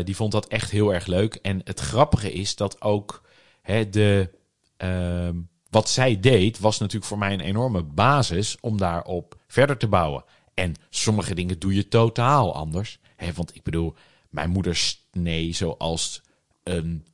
[0.04, 1.34] Die vond dat echt heel erg leuk.
[1.34, 3.22] En het grappige is dat ook
[3.62, 4.30] hè, de,
[4.76, 5.34] ehm,
[5.70, 10.24] wat zij deed, was natuurlijk voor mij een enorme basis om daarop verder te bouwen.
[10.54, 12.98] En sommige dingen doe je totaal anders.
[13.34, 13.94] Want ik bedoel,
[14.36, 16.22] mijn moeder snee zoals
[16.62, 17.06] een,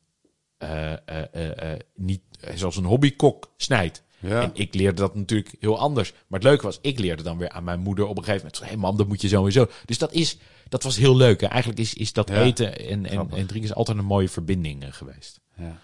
[0.59, 2.21] eh, eh, eh, niet,
[2.55, 4.03] zoals een hobbykok snijdt.
[4.19, 4.43] Ja.
[4.43, 6.13] En ik leerde dat natuurlijk heel anders.
[6.13, 8.63] Maar het leuke was, ik leerde dan weer aan mijn moeder op een gegeven moment.
[8.63, 9.71] Hé hey mam, dat moet je sowieso.
[9.85, 11.41] Dus dat, is, dat was heel leuk.
[11.41, 11.47] Hè.
[11.47, 12.43] Eigenlijk is, is dat Ja.
[12.43, 15.41] eten en, en, en drinken is altijd een mooie verbinding geweest.
[15.57, 15.79] Ja.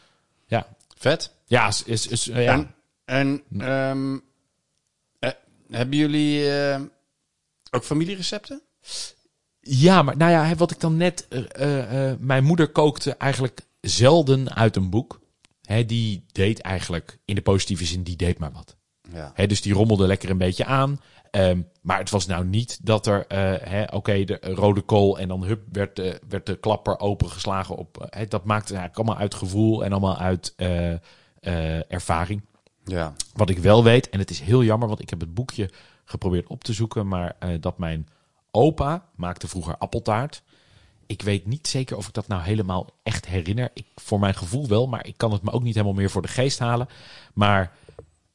[0.47, 1.35] Ja, Vet.
[1.47, 2.35] ja, is, is, is, ja.
[2.35, 2.75] En,
[3.05, 4.19] en ehm,
[5.19, 5.31] eh,
[5.71, 6.51] hebben jullie
[7.71, 8.63] ook familierecepten?
[9.69, 11.29] Ja maar nou ja, wat ik dan net...
[11.29, 15.21] eh, eh, eh, mijn moeder kookte eigenlijk zelden uit een boek.
[15.63, 18.77] Hè, die deed eigenlijk, in de positieve zin, die deed maar wat.
[19.13, 19.33] Ja.
[19.35, 21.01] Hè, dus die rommelde lekker een beetje aan.
[21.31, 23.27] Ehm, maar het was nou niet dat er,
[23.93, 28.07] oké, de rode kool en dan hup, werd, de, werd de klapper opengeslagen op.
[28.11, 30.55] hè, dat maakte eigenlijk allemaal uit gevoel en allemaal uit
[31.89, 32.45] ervaring.
[32.85, 33.13] Ja.
[33.33, 35.71] Wat ik wel weet, en het is heel jammer, want ik heb het boekje
[36.05, 38.09] geprobeerd op te zoeken, maar dat mijn
[38.51, 40.43] opa maakte vroeger appeltaart.
[41.07, 43.71] Ik weet niet zeker of ik dat nou helemaal echt herinner.
[43.75, 46.23] Ik, voor mijn gevoel wel, maar ik kan het me ook niet helemaal meer voor
[46.23, 46.89] de geest halen.
[47.35, 47.77] Maar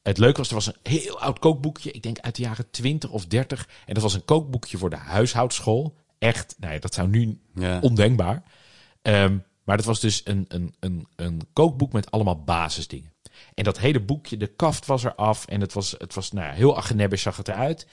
[0.02, 1.90] het leuke was, er was een heel oud kookboekje.
[1.90, 3.68] Ik denk uit de jaren 20 of 30.
[3.86, 5.96] En dat was een kookboekje voor de huishoudschool.
[6.18, 7.78] Echt, nou ja, dat zou nu Ja.
[7.80, 8.42] ondenkbaar.
[9.02, 13.12] Ehm, maar dat was dus een, een, een, een kookboek met allemaal basisdingen.
[13.54, 15.46] En dat hele boekje, de kaft was er af.
[15.46, 17.86] En het was, het was nou ja, heel agenebbisch zag het eruit.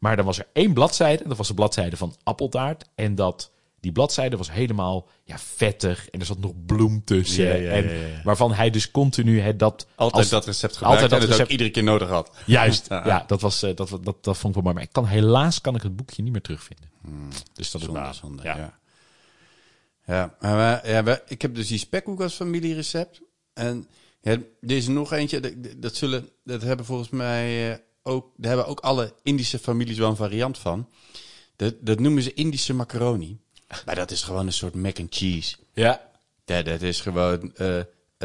[0.00, 1.22] Maar dan was er één bladzijde.
[1.22, 2.84] En dat was de bladzijde van appeltaart.
[2.94, 6.08] En dat, die bladzijde was helemaal ja, vettig.
[6.10, 7.44] En er zat nog bloem tussen.
[7.44, 8.20] Ja, ja, en.
[8.24, 9.86] Waarvan hij dus continu dat...
[9.94, 11.50] Altijd als- dat recept gebruikt Altijd dat ook recept.
[11.52, 12.30] iedere keer nodig had.
[12.46, 13.24] Juist, Ja.
[13.26, 14.74] dat, was, eh, dat, dat, dat, dat vond ik wel mooi.
[14.74, 16.88] Maar ik kan, helaas kan ik het boekje niet meer terugvinden.
[17.54, 18.14] dus dat is Zonde, waar.
[18.14, 18.56] zonde, ja.
[18.56, 18.78] ja.
[20.06, 23.20] Ja, maar ja, ik heb dus die spekkoek als familierecept.
[23.54, 23.88] En
[24.20, 28.48] ja, er is nog eentje, dat, dat zullen, dat hebben volgens mij eh, ook, daar
[28.48, 30.88] hebben ook alle Indische families wel een variant van.
[31.56, 33.38] Dat, dat noemen ze Indische macaroni.
[33.84, 35.56] Maar dat is gewoon een soort mac and cheese.
[35.74, 36.08] ja.
[36.50, 37.84] Ja, dat is gewoon eh, eh,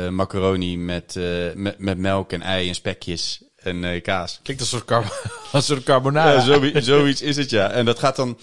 [0.10, 4.40] macaroni met, eh, met, met melk en ei en spekjes en kaas.
[4.44, 5.22] Klinkt als een soort, car
[5.54, 6.32] een soort carbonara.
[6.32, 7.72] Ja, zoiets, zoiets is het, ja.
[7.72, 8.38] En dat gaat dan,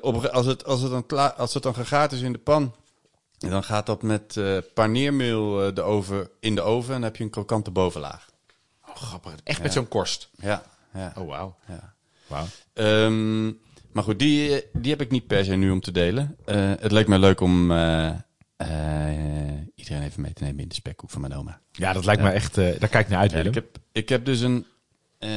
[0.00, 2.74] op, als, het, als, het dan klaar, als het dan gegaard is in de pan,
[3.38, 4.40] dan gaat dat met
[4.74, 8.26] paneermeel de oven, in de oven en dan heb je een krokante bovenlaag.
[8.94, 9.34] Oh, grappig.
[9.44, 10.30] Echt met zo'n korst.
[10.36, 10.62] Ja,
[10.94, 11.12] ja.
[11.16, 11.56] Oh, wauw.
[11.68, 11.94] ja.
[12.26, 12.46] Wauw.
[12.72, 13.46] Ehm,
[13.92, 16.36] maar goed, die, die heb ik niet per se nu om te delen.
[16.44, 18.08] Eh, het leek me leuk om eh,
[18.56, 21.60] eh, iedereen even mee te nemen in de spekkoek van mijn oma.
[21.72, 22.54] Ja, dat lijkt me echt...
[22.54, 23.46] daar kijk ik naar uit, Willem.
[23.46, 24.66] ik, heb, ik heb dus een.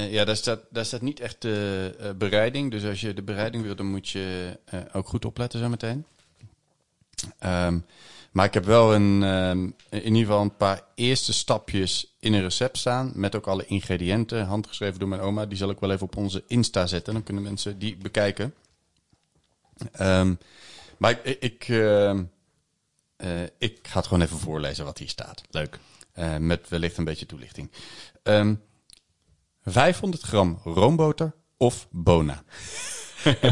[0.10, 2.72] ja, daar staat, daar staat niet echt de bereiding.
[2.72, 4.58] Dus als je de bereiding wil, dan moet je
[4.92, 6.06] ook goed opletten zo meteen.
[7.40, 7.80] Ehm,
[8.32, 12.42] maar ik heb wel een, ehm, in ieder geval een paar eerste stapjes in een
[12.42, 13.12] recept staan.
[13.16, 15.46] Met ook alle ingrediënten, handgeschreven door mijn oma.
[15.46, 17.14] Die zal ik wel even op onze Insta zetten.
[17.14, 18.54] Dan kunnen mensen die bekijken.
[19.92, 20.36] Ehm,
[20.98, 22.24] maar ik, ehm,
[23.16, 25.42] eh, ik ga het gewoon even voorlezen wat hier staat.
[25.50, 25.80] Leuk.
[26.14, 27.72] Eh, met wellicht een beetje toelichting.
[28.24, 28.54] Ehm
[29.72, 32.44] 500 gram roomboter of bona.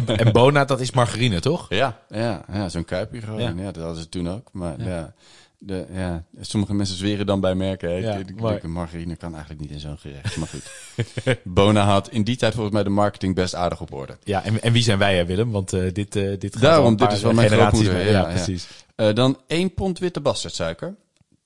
[0.07, 1.65] En Bona, dat is margarine, toch?
[1.69, 3.41] Ja, ja, ja zo'n kuipje gewoon.
[3.41, 3.53] Ja.
[3.57, 3.71] Ja.
[3.71, 4.49] dat hadden ze toen ook.
[4.51, 5.13] Maar ja.
[5.57, 7.89] de, ja, sommige mensen zweren dan bij merken.
[7.89, 7.95] Hè.
[7.95, 8.59] Ja, de, de- mooi.
[8.61, 10.37] de margarine kan eigenlijk niet in zo'n gerecht.
[10.37, 10.71] Maar goed.
[11.43, 14.17] bona had in die tijd volgens mij de marketing best aardig op orde.
[14.23, 15.51] Ja, en, en wie zijn wij, hè, Willem?
[15.51, 18.21] Want eh, dit, eh dit gaat Daarom, dit is wel mijn generaties grootmoeder, mee.
[18.21, 18.67] Ja, precies.
[18.95, 20.95] Eh, dan 1 pond witte bastardsuiker.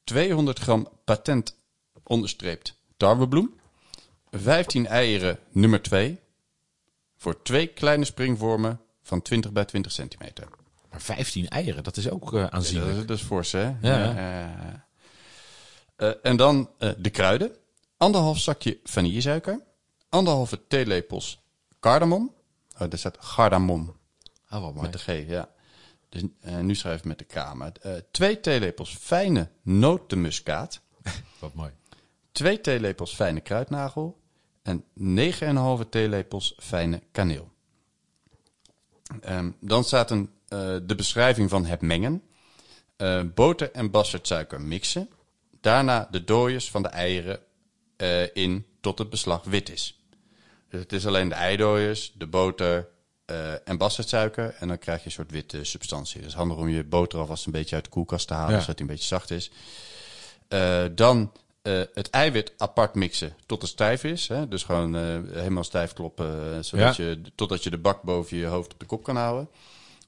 [0.04, 1.58] 200 gram patent
[2.04, 3.54] onderstreept tarwebloem.
[4.32, 6.20] 15 eieren nummer 2.
[7.20, 10.48] Voor twee kleine springvormen van 20 bij 20 centimeter.
[10.90, 12.92] Maar 15 eieren, dat is ook eh, Ja, aanzienlijk.
[12.92, 13.74] dat, is, dat is fors, hè?
[13.82, 14.16] Ja.
[15.96, 17.56] Eh, en dan eh, de kruiden.
[17.98, 19.62] Anderhalf zakje vanillesuiker.
[20.10, 21.42] Anderhalve theelepels
[21.80, 22.34] cardamom.
[22.74, 23.98] Oh, daar staat cardamom.
[24.52, 24.82] Oh, wat mooi.
[24.82, 25.50] Met de G, ja.
[26.10, 26.24] Dus,
[26.62, 27.54] nu schrijf ik met de K.
[27.54, 27.72] Maar,
[28.12, 30.82] twee theelepels fijne notenmuskaat.
[31.40, 31.72] Wat mooi.
[32.32, 34.19] Twee theelepels fijne kruidnagel.
[34.70, 34.84] En
[35.84, 37.52] 9,5 theelepels fijne kaneel.
[39.22, 42.24] Ehm, dan staat een, eh, de beschrijving van het mengen.
[42.96, 45.10] Eh, boter en bastardsuiker mixen.
[45.62, 47.40] Daarna de dooiers van de eieren
[47.98, 50.00] eh, in tot het beslag wit is.
[50.70, 52.88] Dus het is alleen de eidooiers, de boter
[53.66, 54.56] en bastardsuiker.
[54.60, 56.20] En dan krijg je een soort witte substantie.
[56.20, 58.60] Het is handig om je boter alvast een beetje uit de koelkast te halen, Ja.
[58.60, 59.52] zodat hij een beetje zacht is.
[60.96, 61.32] Dan
[61.62, 64.28] eh, het eiwit apart mixen tot het stijf is.
[64.28, 64.48] Hè?
[64.48, 65.02] Dus gewoon eh,
[65.34, 67.04] helemaal stijf kloppen, eh, zodat Ja.
[67.06, 69.50] je, totdat je de bak boven je hoofd op de kop kan houden.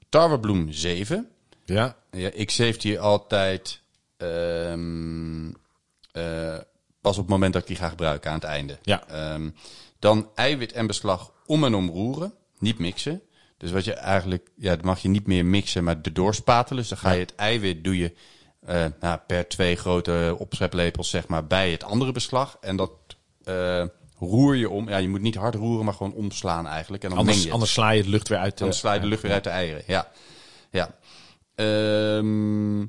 [0.09, 1.29] Tarwebloem 7.
[1.65, 3.81] Ja, Ja, ik zeef die altijd
[4.17, 5.49] ehm,
[6.11, 6.57] eh,
[7.01, 8.77] pas op het moment dat ik die ga gebruiken, aan het einde.
[8.81, 9.07] Ja.
[9.07, 9.49] Ehm,
[9.99, 13.21] dan eiwit en beslag om en om roeren, niet mixen.
[13.57, 16.79] Dus wat je eigenlijk, ja, dat mag je niet meer mixen, maar erdoor spatelen.
[16.79, 18.13] Dus dan ga je het eiwit, doe je
[18.65, 22.57] eh, nou, per twee grote opscheplepels, zeg maar, bij het andere beslag.
[22.61, 22.91] En dat
[23.43, 23.85] eh,
[24.19, 24.89] roer je om.
[24.89, 27.03] Ja, je moet niet hard roeren, maar gewoon omslaan eigenlijk.
[27.03, 28.57] En dan je anders, anders sla je de lucht weer uit.
[28.57, 29.83] Dan eh, sla je de lucht weer uit de eieren.
[29.87, 30.11] Ja.
[30.71, 30.95] ja.
[31.55, 32.85] Ehm,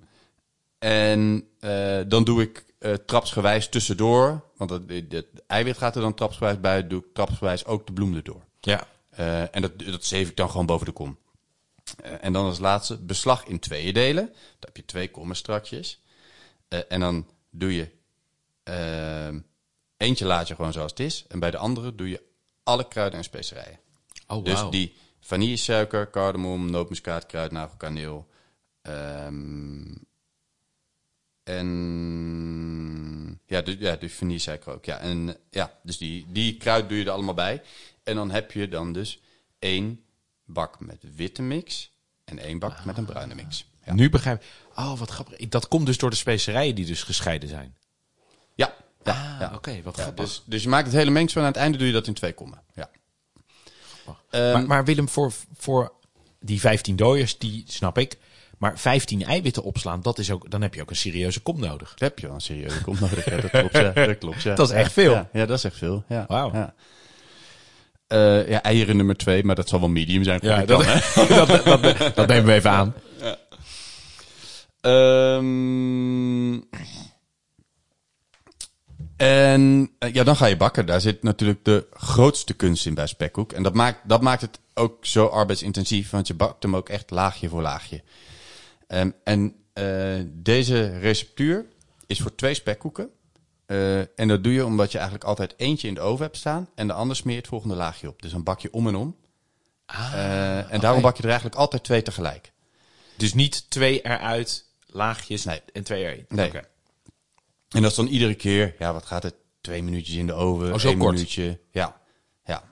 [0.79, 4.45] en eh, dan doe ik eh, trapsgewijs tussendoor.
[4.57, 6.87] Want het, het, het eiwit gaat er dan trapsgewijs bij.
[6.87, 8.43] Doe ik trapsgewijs ook de bloem erdoor.
[8.61, 8.85] Ja.
[9.11, 11.19] Eh, en dat, dat zeef ik dan gewoon boven de kom.
[12.03, 14.27] Eh, en dan als laatste beslag in tweeën delen.
[14.27, 16.01] Dan heb je twee kommenstrakjes.
[16.69, 17.91] Eh en dan doe je...
[18.63, 19.39] ehm,
[19.97, 21.25] eentje laat je gewoon zoals het is.
[21.29, 22.23] En bij de andere doe je
[22.63, 23.79] alle kruiden en specerijen.
[24.27, 24.71] Oh, Dus wauw.
[24.71, 28.29] die vanillesuiker, cardamom, nootmuskaat, kruidnagel, kaneel.
[28.83, 29.95] ehm,
[31.45, 34.85] en ja, dus, ja, dus vanillesuiker ook.
[34.85, 37.63] Ja, en eh, ja, dus die, die kruid doe je er allemaal bij.
[38.03, 39.21] En dan heb je dan dus
[39.59, 40.05] één
[40.53, 41.91] bak met witte mix
[42.25, 43.71] en één bak met een bruine mix.
[43.85, 44.49] Ja, Nu begrijp ik.
[44.77, 45.49] Oh, wat grappig.
[45.49, 47.75] Dat komt dus door de specerijen die dus gescheiden zijn.
[48.55, 48.75] ja,
[49.05, 49.53] ja, Ah, ja.
[49.55, 50.25] oké, wat grappig.
[50.25, 52.15] dus, dus je maakt het hele mengsel en aan het einde doe je dat in
[52.15, 52.63] twee kommen.
[52.75, 52.91] Ja.
[54.31, 55.93] Ehm, maar, maar Willem, voor, voor
[56.41, 58.19] die 15 dooiers, die snap ik.
[58.59, 61.89] Maar 15 eiwitten opslaan, dat is ook, dan heb je ook een serieuze kom nodig.
[61.91, 63.25] Dat heb je wel een serieuze kom nodig.
[63.25, 63.93] Ja, dat klopt, ja.
[63.93, 64.55] Dat, klopt, ja.
[64.63, 65.13] Dat is echt veel.
[65.13, 66.05] Ja, ja, dat is echt veel.
[66.09, 66.25] Ja.
[66.29, 66.73] Wauw.
[68.13, 68.41] Ja.
[68.41, 70.41] Eh, ja, eieren nummer twee, maar dat zal wel medium zijn.
[70.43, 70.85] Ja, Ja, dat,
[71.29, 72.95] dat, dat, dat, dat nemen we even aan.
[74.81, 76.61] Ehm,
[79.17, 80.87] en eh, ja, dan ga je bakken.
[80.87, 83.53] Daar zit natuurlijk de grootste kunst in bij spekkoek.
[83.53, 87.11] En dat maakt, dat maakt het ook zo arbeidsintensief, want je bakt hem ook echt
[87.11, 88.03] laagje voor laagje.
[88.87, 91.67] Ehm, en eh, deze receptuur
[92.07, 93.11] is voor twee spekkoeken.
[93.73, 96.69] Eh, en dat doe je omdat je eigenlijk altijd eentje in de oven hebt staan
[96.75, 98.23] en de ander smeert het volgende laagje op.
[98.23, 99.17] Dus dan bak je om en om.
[99.87, 102.53] Eh, en daarom bak je er eigenlijk altijd twee tegelijk.
[103.17, 105.61] Dus niet twee eruit, laagjes Nee.
[105.73, 106.25] en twee erin.
[106.29, 106.51] Nee.
[107.69, 109.35] En dat is dan iedere keer, ja, wat gaat het?
[109.61, 111.13] Twee minuutjes in de oven, Oh, zo één kort.
[111.15, 111.59] minuutje.
[111.71, 112.01] Ja,
[112.45, 112.63] ja.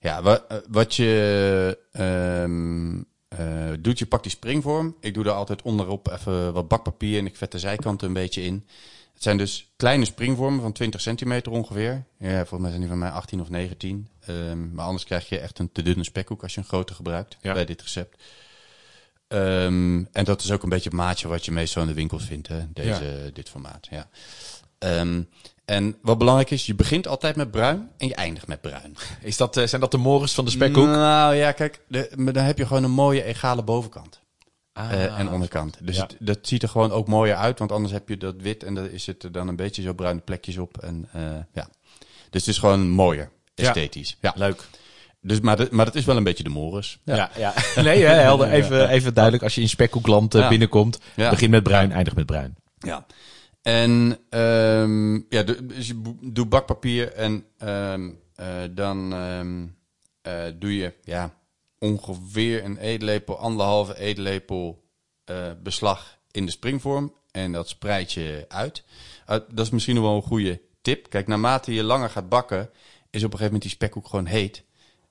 [0.00, 4.96] Ja, wat, wat je ehm, eh, doet, je pakt die springvorm.
[5.00, 8.42] Ik doe daar altijd onderop even wat bakpapier en ik vet de zijkanten een beetje
[8.42, 8.66] in.
[9.16, 12.04] Het zijn dus kleine springvormen van 20 centimeter ongeveer.
[12.18, 14.08] Ja, volgens mij zijn die van mij 18 of 19.
[14.26, 17.36] Ehm, maar anders krijg je echt een te dunne spekkoek als je een grote gebruikt
[17.40, 17.52] Ja.
[17.52, 18.22] bij dit recept.
[19.28, 22.24] Ehm, en dat is ook een beetje het maatje wat je meestal in de winkels
[22.24, 22.72] vindt, hè?
[22.72, 23.86] Deze, dit formaat.
[23.90, 24.08] Ja.
[24.78, 25.22] Ehm,
[25.64, 28.96] en wat belangrijk is, je begint altijd met bruin en je eindigt met bruin.
[29.20, 30.86] Is dat, eh, zijn dat de morens van de spekkoek?
[30.86, 34.20] Nou ja, kijk, de, maar dan heb je gewoon een mooie egale bovenkant
[34.76, 35.78] Ah, eh, en onderkant.
[35.82, 36.02] Dus Ja.
[36.02, 38.74] het, dat ziet er gewoon ook mooier uit, want anders heb je dat wit en
[38.74, 40.78] dan is het er dan een beetje zo bruine plekjes op.
[40.78, 41.22] En, eh,
[41.52, 41.68] ja.
[42.30, 43.64] Dus het is gewoon mooier, Ja.
[43.64, 44.16] esthetisch.
[44.20, 44.32] Ja.
[44.36, 44.62] Leuk.
[45.20, 46.98] Dus, maar, dat, maar dat is wel een beetje de mores.
[47.04, 47.54] Ja, ja.
[47.82, 48.48] Nee, hè, helder.
[48.50, 49.44] Even, even duidelijk.
[49.44, 50.48] Als je in spekkoekland eh, Ja.
[50.48, 51.30] binnenkomt, Ja.
[51.30, 52.56] begin met bruin, eindig met bruin.
[52.78, 53.06] Ja.
[53.62, 59.66] En ehm, ja, dus je doet bakpapier en ehm, eh, dan ehm,
[60.22, 61.34] eh, doe je ja,
[61.78, 64.84] ongeveer een eetlepel, anderhalve eetlepel
[65.24, 67.14] eh, beslag in de springvorm.
[67.30, 68.82] En dat spreid je uit.
[69.26, 71.10] Eh, dat is misschien nog wel een goede tip.
[71.10, 72.70] Kijk, naarmate je langer gaat bakken,
[73.10, 74.64] is op een gegeven moment die spekkoek gewoon heet.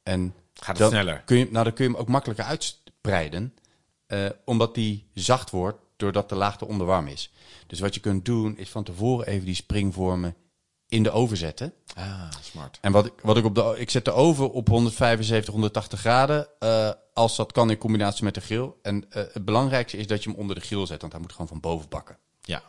[0.03, 1.21] En Gaat het dan sneller.
[1.25, 3.53] Kun je, nou, dan kun je hem ook makkelijker uitspreiden.
[4.05, 7.31] eh, omdat die zacht wordt doordat de laag eronder warm is.
[7.67, 10.35] Dus wat je kunt doen is van tevoren even die springvormen
[10.95, 11.73] in de oven zetten.
[11.95, 12.77] Ah, smart.
[12.81, 16.47] En wat ik, wat ik op de ik zet de oven op 175, 180 graden.
[16.59, 18.71] eh, als dat kan in combinatie met de grill.
[18.81, 21.31] En eh, het belangrijkste is dat je hem onder de grill zet, want hij moet
[21.31, 22.17] gewoon van boven bakken.
[22.41, 22.63] Ja.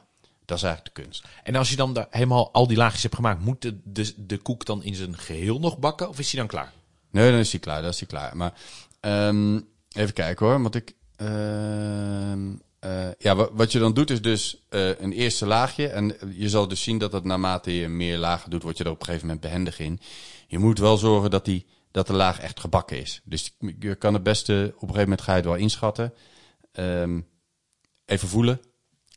[0.44, 1.24] Dat is eigenlijk de kunst.
[1.42, 4.38] En als je dan daar helemaal al die laagjes hebt gemaakt, moet de, de, de
[4.38, 6.08] koek dan in zijn geheel nog bakken?
[6.08, 6.72] Of is hij dan klaar?
[7.10, 7.80] Nee, dan is hij klaar.
[7.80, 8.36] Dan is hij klaar.
[8.36, 8.52] Maar
[9.00, 9.60] ehm,
[9.92, 10.62] even kijken hoor.
[10.62, 10.94] Want ik.
[11.16, 12.54] ehm,
[12.86, 15.88] eh, ja, wa- wat je dan doet is dus eh, een eerste laagje.
[15.88, 18.90] En je zal dus zien dat het naarmate je meer lagen doet, word je er
[18.90, 20.00] op een gegeven moment behendig in.
[20.46, 23.20] Je moet wel zorgen dat, die, dat de laag echt gebakken is.
[23.24, 26.14] Dus je kan het beste, op een gegeven moment ga je het wel inschatten.
[26.72, 27.20] Ehm,
[28.04, 28.60] even voelen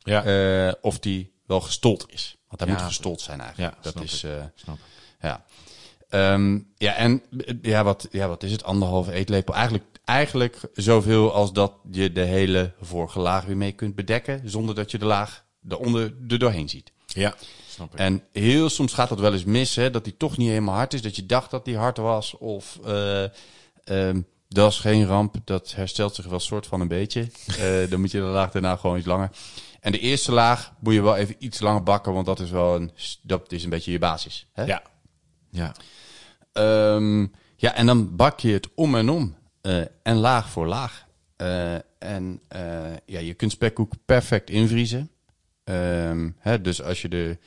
[0.02, 0.24] Ja.
[0.24, 2.36] eh, of die wel gestold is.
[2.48, 3.74] Want hij Ja, moet gestold zijn eigenlijk.
[3.74, 4.24] ja, dat snap is.
[4.24, 4.30] ik.
[4.54, 4.78] Snap.
[5.20, 5.44] ja.
[6.08, 7.22] Ehm, ja, en
[7.62, 8.64] ja wat, ja, wat is het?
[8.64, 9.54] Anderhalve eetlepel.
[9.54, 14.40] Eigenlijk, eigenlijk zoveel als dat je de hele vorige laag weer mee kunt bedekken.
[14.44, 16.92] Zonder dat je de laag eronder er doorheen ziet.
[17.06, 17.34] Ja,
[17.68, 17.98] snap ik.
[17.98, 20.94] En heel soms gaat dat wel eens mis, hè, dat die toch niet helemaal hard
[20.94, 21.02] is.
[21.02, 22.38] Dat je dacht dat die hard was.
[22.38, 23.24] Of eh,
[23.84, 25.36] ehm, dat is geen ramp.
[25.44, 27.28] Dat herstelt zich wel soort van een beetje.
[27.46, 29.30] Eh, dan moet je de laag daarna gewoon iets langer.
[29.80, 32.12] En de eerste laag moet je wel even iets langer bakken.
[32.12, 32.90] Want dat is wel een,
[33.22, 34.46] dat is een beetje je basis.
[34.52, 34.64] Hè?
[34.64, 34.82] Ja.
[35.50, 35.74] Ja.
[36.52, 39.38] Ehm, ja, en dan bak je het om en om.
[39.60, 41.06] Eh, en laag voor laag.
[41.36, 45.10] Eh, en eh, ja, je kunt spekkoek perfect invriezen.
[45.64, 47.38] Ehm, hè, dus als je de...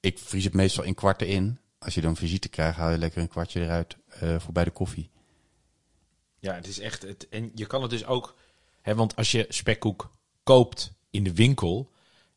[0.00, 1.58] Ik vries het meestal in kwarten in.
[1.78, 3.96] Als je dan visite krijgt, haal je lekker een kwartje eruit
[4.38, 5.10] voor bij de koffie.
[6.38, 7.02] Ja, het is echt.
[7.02, 8.36] Het, en je kan het dus ook.
[8.82, 11.90] Hè, want als je spekkoek koopt in de winkel,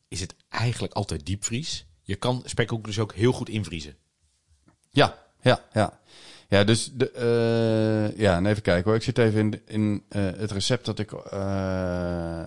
[0.07, 1.85] is het eigenlijk altijd diepvries.
[2.01, 3.95] Je kan spekkoek dus ook heel goed invriezen.
[4.89, 5.99] Ja, ja, ja.
[6.53, 8.95] Ja, dus de, eh, ja, en even kijken hoor.
[8.95, 12.45] Ik zit even in, in eh, het recept dat ik, eh,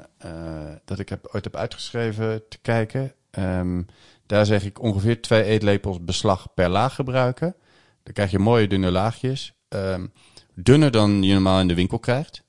[0.84, 3.12] dat ik heb, ooit heb uitgeschreven te kijken.
[3.30, 3.82] Ehm,
[4.26, 7.54] daar zeg ik ongeveer twee eetlepels beslag per laag gebruiken.
[8.02, 9.52] Dan krijg je mooie dunne laagjes.
[9.68, 10.06] Ehm,
[10.54, 12.42] dunner dan je normaal in de winkel krijgt.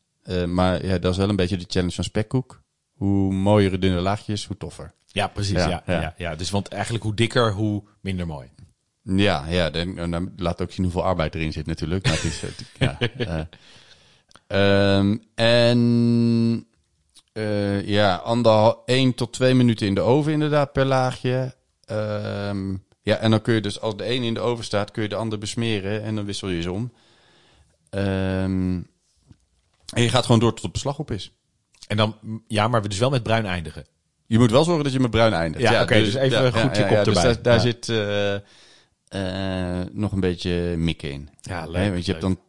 [0.46, 2.62] Maar ja, dat is wel een beetje de challenge van spekkoek.
[2.94, 4.94] Hoe mooiere dunne laagjes, hoe toffer.
[5.06, 5.58] Ja, precies.
[5.58, 6.02] Ja, Ja, ja.
[6.02, 6.14] ja.
[6.18, 8.50] Ja, Dus want eigenlijk hoe dikker, hoe minder mooi.
[9.16, 12.04] Ja, ja dan, en dan laat ook zien hoeveel arbeid erin zit natuurlijk.
[12.06, 13.40] Maar het is, het- ja, eh.
[14.48, 16.68] Ehm, en
[17.34, 21.56] eh, ja, anderhal, 1 tot 2 minuten in de oven inderdaad per laagje.
[21.86, 25.04] Ehm, ja, en dan kun je dus als de ene in de oven staat, kun
[25.04, 26.92] je de ander besmeren en dan wissel je ze om.
[27.90, 28.80] Ehm,
[29.94, 31.32] en je gaat gewoon door tot het beslag op is.
[31.88, 32.16] En dan,
[32.48, 33.86] ja, maar we dus wel met bruin eindigen.
[34.26, 35.64] Je moet wel zorgen dat je met bruin eindigt.
[35.64, 37.24] Ja, oké, dus even goed je kop dus erbij.
[37.24, 37.60] daar, daar Ja.
[37.62, 38.36] zit eh,
[39.08, 41.30] eh, nog een beetje mikken in.
[41.42, 42.40] Ja, Hè, want je hebt dan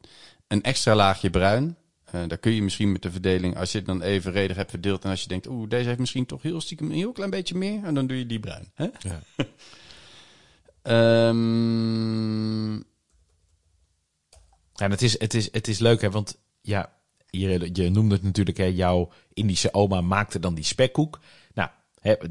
[0.46, 1.76] een extra laagje bruin.
[2.04, 5.04] Eh, daar kun je misschien met de verdeling, als je het dan evenredig hebt verdeeld...
[5.04, 7.54] en als je denkt, oeh, deze heeft misschien toch heel stiekem een heel klein beetje
[7.54, 7.84] meer...
[7.84, 8.70] en dan doe je die bruin.
[8.74, 8.86] Hè?
[8.98, 9.20] Ja.
[10.82, 12.74] Ehm,
[14.74, 16.92] Ja, en het is, het is, het is leuk, hè, want ja,
[17.30, 21.20] je, je noemde het natuurlijk, hè, jouw Indische oma maakte dan die spekkoek.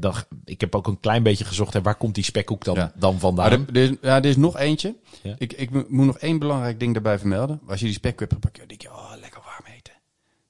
[0.00, 0.14] Dan,
[0.44, 2.92] ik heb ook een klein beetje gezocht, hè, waar komt die spekkoek dan, Ja.
[2.96, 3.50] dan vandaan?
[3.52, 4.94] er, er is, ja, er is nog eentje.
[5.22, 5.34] Ja.
[5.38, 7.60] Ik, ik mo- moet nog één belangrijk ding daarbij vermelden.
[7.66, 9.92] Als je die spek hebt gepakt, dan denk je, oh, lekker warm eten.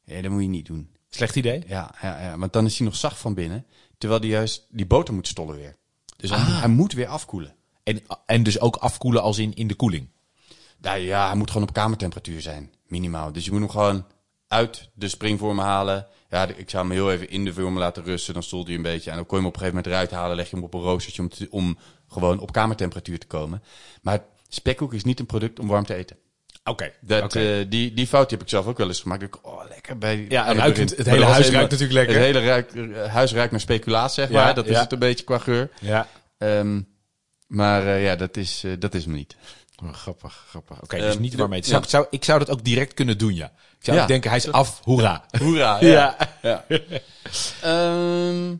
[0.04, 0.90] Ja, dat moet je niet doen.
[1.08, 1.62] Slecht idee?
[1.66, 3.66] Ja, ja, ja, want dan is hij nog zacht van binnen.
[3.98, 5.76] Terwijl die juist die boter moet stollen weer.
[6.16, 6.58] Dus hij, Ah.
[6.60, 7.54] hij moet weer afkoelen.
[7.82, 10.08] En, en dus ook afkoelen als in, in de koeling.
[10.80, 13.32] Nou ja, hij moet gewoon op kamertemperatuur zijn, minimaal.
[13.32, 14.04] Dus je moet hem gewoon
[14.48, 16.06] uit de springvorm halen.
[16.30, 18.34] Ja, ik zou hem heel even in de vorm laten rusten.
[18.34, 19.10] Dan stolt hij een beetje.
[19.10, 20.36] En dan kon je hem op een gegeven moment eruit halen.
[20.36, 23.62] Leg je hem op een roostertje om, te- om gewoon op kamertemperatuur te komen.
[24.02, 26.16] Maar spekkoek is niet een product om warm te eten.
[26.64, 26.92] Oké.
[27.00, 29.22] Dat, eh, die, die fout heb ik zelf ook wel eens gemaakt.
[29.22, 30.26] Ik, oh, lekker bij.
[30.28, 32.16] Ja, aan ruikt het- hele huis ruikt natuurlijk lekker.
[32.16, 34.54] Het hele eh, huis ruikt naar speculaas, zeg Ja, maar.
[34.54, 34.80] Dat is ja.
[34.80, 35.70] het een beetje qua geur.
[35.80, 36.08] ja.
[36.38, 36.80] Ehm,
[37.46, 39.36] maar eh, ja, dat is, dat is hem niet.
[39.82, 40.82] Oh, grappig, grappig.
[40.82, 41.58] Oké, dus Ehm, niet waarmee.
[41.58, 41.72] het ja.
[41.74, 43.46] Zou, zou, ik zou dat ook direct kunnen doen, ja.
[43.78, 44.06] Ik zou Ja.
[44.06, 45.24] denken, hij is af, hoera.
[45.38, 45.80] Hoera.
[45.84, 46.16] Ja.
[46.42, 46.64] ja.
[47.62, 48.54] Ehm,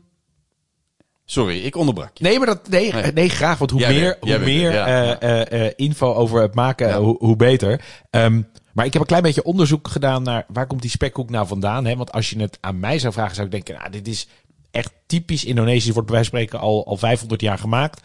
[1.25, 2.23] sorry, ik onderbrak je.
[2.23, 3.11] Nee, maar dat, nee, Nee.
[3.11, 3.29] nee.
[3.29, 3.57] graag.
[3.57, 7.15] Want hoe Jij meer, hoe meer er, eh, eh, eh, info over het maken, hoe,
[7.19, 7.81] hoe beter.
[8.09, 8.41] Ehm,
[8.73, 11.85] maar ik heb een klein beetje onderzoek gedaan naar waar komt die spekkoek nou vandaan.
[11.85, 11.95] Hè?
[11.95, 14.27] Want als je het aan mij zou vragen, zou ik denken, nou, dit is
[14.71, 15.93] echt typisch Indonesisch.
[15.93, 18.01] Wordt bij wijze van spreken al, al 500 jaar gemaakt.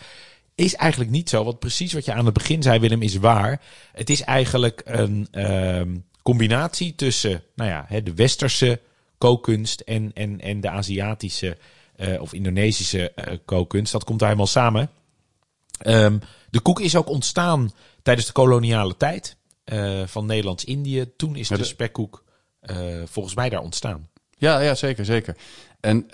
[0.55, 1.44] Is eigenlijk niet zo.
[1.44, 3.61] Want precies wat je aan het begin zei, Willem, is waar.
[3.92, 8.80] Het is eigenlijk een ehm, combinatie tussen nou ja, de westerse
[9.18, 11.57] kookkunst en, en, en de Aziatische
[11.96, 13.92] eh, of Indonesische eh, kookkunst.
[13.92, 14.90] Dat komt daar helemaal samen.
[15.78, 16.18] Ehm,
[16.50, 21.16] de koek is ook ontstaan tijdens de koloniale tijd eh, van Nederlands-Indië.
[21.16, 22.22] Toen is de spekkoek
[23.05, 24.09] volgens mij daar ontstaan.
[24.36, 25.36] Ja, ja, zeker, zeker.
[25.85, 26.11] En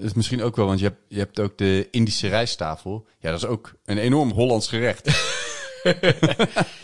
[0.00, 3.06] is misschien ook wel, want je hebt, je hebt ook de Indische rijsttafel.
[3.18, 5.08] Ja, dat is ook een enorm Hollands gerecht.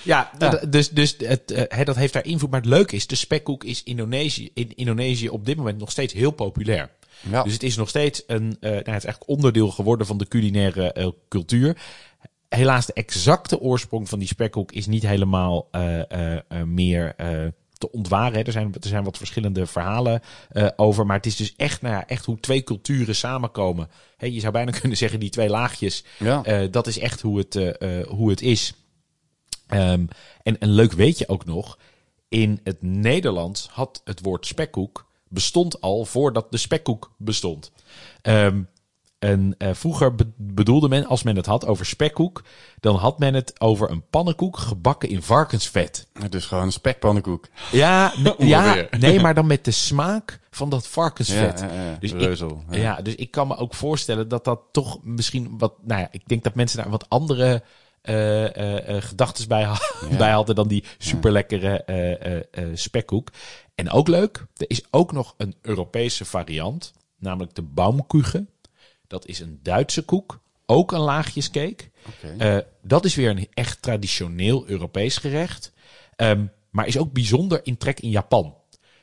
[0.02, 0.30] Ja,
[0.68, 2.50] dus, dus het, hè, dat heeft daar invloed.
[2.50, 6.12] Maar het leuke is, de spekkoek is Indonesië, in Indonesië op dit moment nog steeds
[6.12, 6.90] heel populair.
[7.30, 7.42] Ja.
[7.42, 11.14] Dus het is nog steeds een, nou, het is eigenlijk onderdeel geworden van de culinaire
[11.28, 11.76] cultuur.
[12.48, 15.68] Helaas, de exacte oorsprong van die spekkoek is niet helemaal
[16.64, 17.14] meer
[17.80, 18.44] te ontwaren.
[18.44, 21.06] Er zijn, er zijn wat verschillende verhalen eh, over.
[21.06, 23.88] Maar het is dus echt, nou ja, echt hoe twee culturen samenkomen.
[24.16, 26.04] Hè, je zou bijna kunnen zeggen, die twee laagjes.
[26.18, 26.44] Ja.
[26.44, 28.74] Eh, dat is echt hoe het, eh, hoe het is.
[29.66, 30.06] Ehm,
[30.42, 31.78] en een leuk weetje ook nog.
[32.28, 37.72] In het Nederlands had het woord spekkoek bestond al voordat de spekkoek bestond.
[38.22, 38.62] Ehm,
[39.20, 42.42] en eh, vroeger be- bedoelde men, als men het had over spekkoek,
[42.80, 46.06] dan had men het over een pannenkoek gebakken in varkensvet.
[46.12, 47.48] Het is gewoon een spekpannenkoek.
[47.72, 51.60] Ja, ja nee, maar dan met de smaak van dat varkensvet.
[51.60, 51.96] Ja, ja, ja.
[52.00, 52.64] Dus ik- Reuzel.
[52.70, 53.02] Ja.
[53.02, 55.72] dus ik kan me ook voorstellen dat dat toch misschien wat.
[55.82, 57.62] Nou ja, ik denk dat mensen daar wat andere
[58.02, 59.68] eh eh eh, gedachten bij,
[60.18, 61.84] bij hadden dan die super lekkere
[62.74, 63.28] spekkoek.
[63.74, 68.48] En ook leuk, er is ook nog een Europese variant, namelijk de Baumkuchen.
[69.10, 71.90] Dat is een Duitse koek, ook een laagjescake.
[72.08, 72.34] Oké.
[72.38, 75.72] Eh, dat is weer een echt traditioneel Europees gerecht.
[76.16, 78.54] Ehm, maar is ook bijzonder in trek in Japan.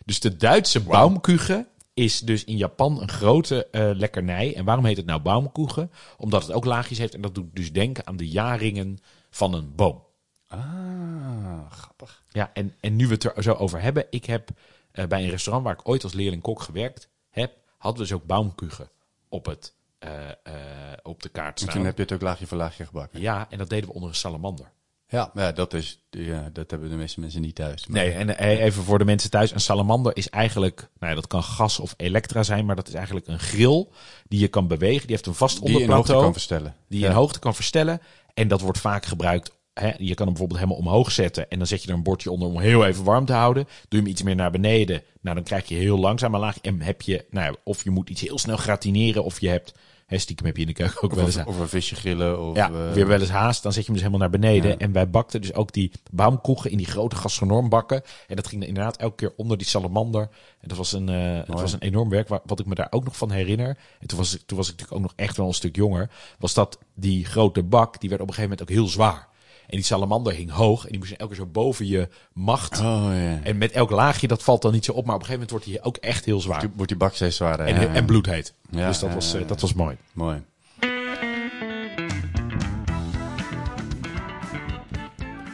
[0.06, 4.56] Dus de Duitse Baumkuchen is dus in Japan een grote eh, lekkernij.
[4.56, 5.92] En waarom heet het nou Baumkuchen?
[6.18, 7.14] Omdat het ook laagjes heeft.
[7.14, 8.98] En dat doet dus denken aan de jaringen
[9.30, 10.04] van een boom.
[10.48, 12.24] Ah, grappig.
[12.30, 14.06] Ja, en, en nu we het er zo over hebben.
[14.10, 14.50] Ik heb
[14.92, 18.26] eh, bij een restaurant waar ik ooit als leerling-kok gewerkt heb, hadden we dus ook
[18.26, 18.90] Baumkuchen
[19.30, 19.74] op, het,
[21.04, 21.76] op de kaart En staan.
[21.76, 23.22] toen heb je het ook laagje voor laagje gebakken.
[23.22, 24.72] Ja, en dat deden we onder een salamander.
[25.10, 27.88] Ja, ja, dat, is, ja, dat hebben de meeste mensen niet thuis.
[27.88, 29.52] Maar- Nee, en eh, even voor de mensen thuis.
[29.52, 32.94] Een salamander is eigenlijk, nou ja, dat kan gas of elektra zijn, maar dat is
[32.94, 33.88] eigenlijk een grill
[34.28, 35.02] die je kan bewegen.
[35.08, 36.76] Die heeft een vast die je in hoogte onderplateau kan verstellen.
[36.88, 37.12] die je Ja.
[37.12, 38.02] in hoogte kan verstellen.
[38.34, 41.50] En dat wordt vaak gebruikt hè, je kan hem bijvoorbeeld helemaal omhoog zetten.
[41.50, 43.64] En dan zet je er een bordje onder om heel even warm te houden.
[43.64, 45.02] Doe je hem iets meer naar beneden.
[45.22, 46.60] Nou, dan krijg je heel langzaam een laag.
[46.62, 49.24] En heb je, nou ja, of je moet iets heel snel gratineren.
[49.24, 49.74] Of je hebt,
[50.08, 51.44] hè, stiekem heb je in de keuken ook wel eens...
[51.46, 52.42] Of, een visje grillen.
[52.48, 53.64] Of, Ja, eh, weer wel eens haast.
[53.64, 54.72] Dan zet je hem dus helemaal naar beneden.
[54.72, 54.78] Ja.
[54.78, 58.02] En wij bakten dus ook die baumkoegen in die grote gastronoombakken.
[58.28, 60.22] En dat ging inderdaad elke keer onder die salamander.
[60.62, 62.28] En dat was een, eh, het was een enorm werk.
[62.28, 63.78] Wa- Wat ik me daar ook nog van herinner.
[64.00, 66.10] En toen was, ik, toen was ik natuurlijk ook nog echt wel een stuk jonger.
[66.40, 69.28] Was dat die grote bak, die werd op een gegeven moment ook heel zwaar.
[69.68, 70.84] En die salamander hing hoog.
[70.86, 72.80] En die moest elke keer zo boven je macht.
[72.80, 73.40] Oh ja.
[73.44, 75.06] En met elk laagje, dat valt dan niet zo op.
[75.06, 76.70] Maar op een gegeven moment wordt hij ook echt heel zwaar.
[76.76, 77.66] Wordt die bak steeds zwaarder.
[77.66, 78.54] En, ja, en bloedheet.
[78.70, 79.98] Ja, dus dat, was, eh, dat was mooi.
[80.14, 80.42] Mooi.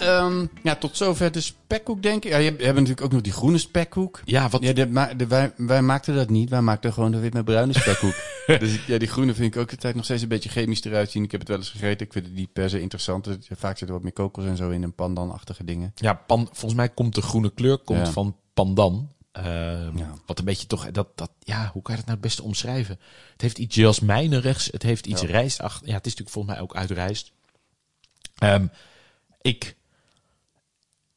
[0.03, 2.31] Ehm, ja, tot zover de spekkoek, denk ik.
[2.31, 4.21] Ja, je hebt, je hebt natuurlijk ook nog die groene spekkoek.
[4.25, 6.49] Ja, wat, Ja, de, maar de, wij, wij maakten dat niet.
[6.49, 8.13] Wij maakten gewoon de wit met bruine spekkoek.
[8.59, 11.11] dus ik- ja, die groene vind ik ook altijd nog steeds een beetje chemisch eruit
[11.11, 11.23] zien.
[11.23, 12.05] Ik heb het wel eens gegeten.
[12.05, 13.27] Ik vind het niet per se interessant.
[13.49, 15.91] Vaak zit er wat meer kokos en zo in en pandan-achtige dingen.
[15.95, 18.11] Ja, pan, volgens mij komt de groene kleur komt Ja.
[18.11, 19.11] van pandan.
[19.31, 20.13] Ehm, Ja.
[20.25, 22.99] Wat een beetje toch, dat, dat, ja, hoe kan je dat nou het beste omschrijven?
[23.31, 25.27] Het heeft iets jasmijnerigs, het heeft iets Ja.
[25.27, 25.87] rijstachtig.
[25.87, 27.31] Ja, het is natuurlijk volgens mij ook uit rijst.
[28.37, 28.67] Ehm,
[29.41, 29.75] ik,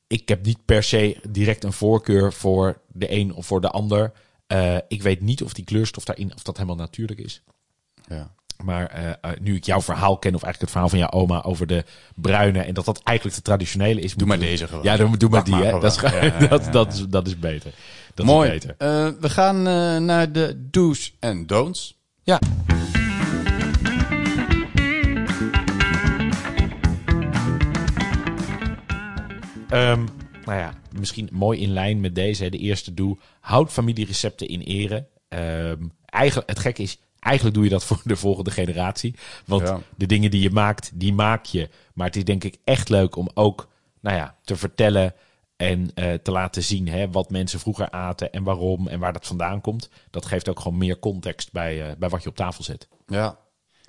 [0.06, 4.12] ik heb niet per se direct een voorkeur voor de een of voor de ander.
[4.46, 7.42] Eh, ik weet niet of die kleurstof daarin, of dat helemaal natuurlijk is.
[8.08, 8.34] Ja.
[8.64, 11.42] Maar eh, eh, nu ik jouw verhaal ken, of eigenlijk het verhaal van jouw oma
[11.42, 11.84] over de
[12.14, 14.14] bruine, en dat dat eigenlijk de traditionele is.
[14.14, 14.84] Doe maar deze gewoon.
[14.84, 15.54] Ja, dan doe maar die.
[15.54, 15.80] Hè.
[15.80, 16.70] Dat, is, Ja, ja, ja, dat, ja.
[16.70, 17.72] dat, is, dat is beter.
[18.14, 18.50] Dat Mooi.
[18.50, 18.74] is beter.
[18.78, 21.98] Eh, we gaan eh, naar de do's en don'ts.
[22.22, 22.38] Ja.
[29.68, 30.04] Ehm,
[30.44, 32.48] nou ja, misschien mooi in lijn met deze.
[32.48, 35.06] De eerste doe, houd familierecepten in ere.
[35.28, 39.14] Ehm, eigenlijk, het gekke is, eigenlijk doe je dat voor de volgende generatie.
[39.46, 39.80] Want Ja.
[39.96, 41.68] de dingen die je maakt, die maak je.
[41.94, 43.68] Maar het is denk ik echt leuk om ook
[44.00, 45.14] nou ja, te vertellen
[45.56, 49.26] en eh, te laten zien hè, wat mensen vroeger aten en waarom en waar dat
[49.26, 49.88] vandaan komt.
[50.10, 52.88] Dat geeft ook gewoon meer context bij, eh, bij wat je op tafel zet.
[53.06, 53.38] Ja.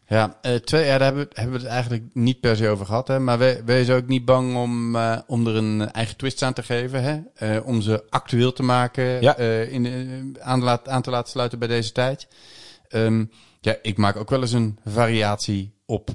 [0.09, 2.85] Ja, eh, twee, ja, daar hebben, we- hebben we het eigenlijk niet per se over
[2.85, 3.07] gehad.
[3.07, 3.19] Hè?
[3.19, 6.63] Maar we, wees ook niet bang om, eh, om er een eigen twist aan te
[6.63, 7.03] geven.
[7.03, 7.19] Hè?
[7.33, 9.21] Eh, om ze actueel te maken.
[9.21, 9.35] Ja.
[9.35, 12.27] in, aan, laat, aan te laten sluiten bij deze tijd.
[12.87, 13.25] Ehm,
[13.61, 16.09] ja, ik maak ook wel eens een variatie op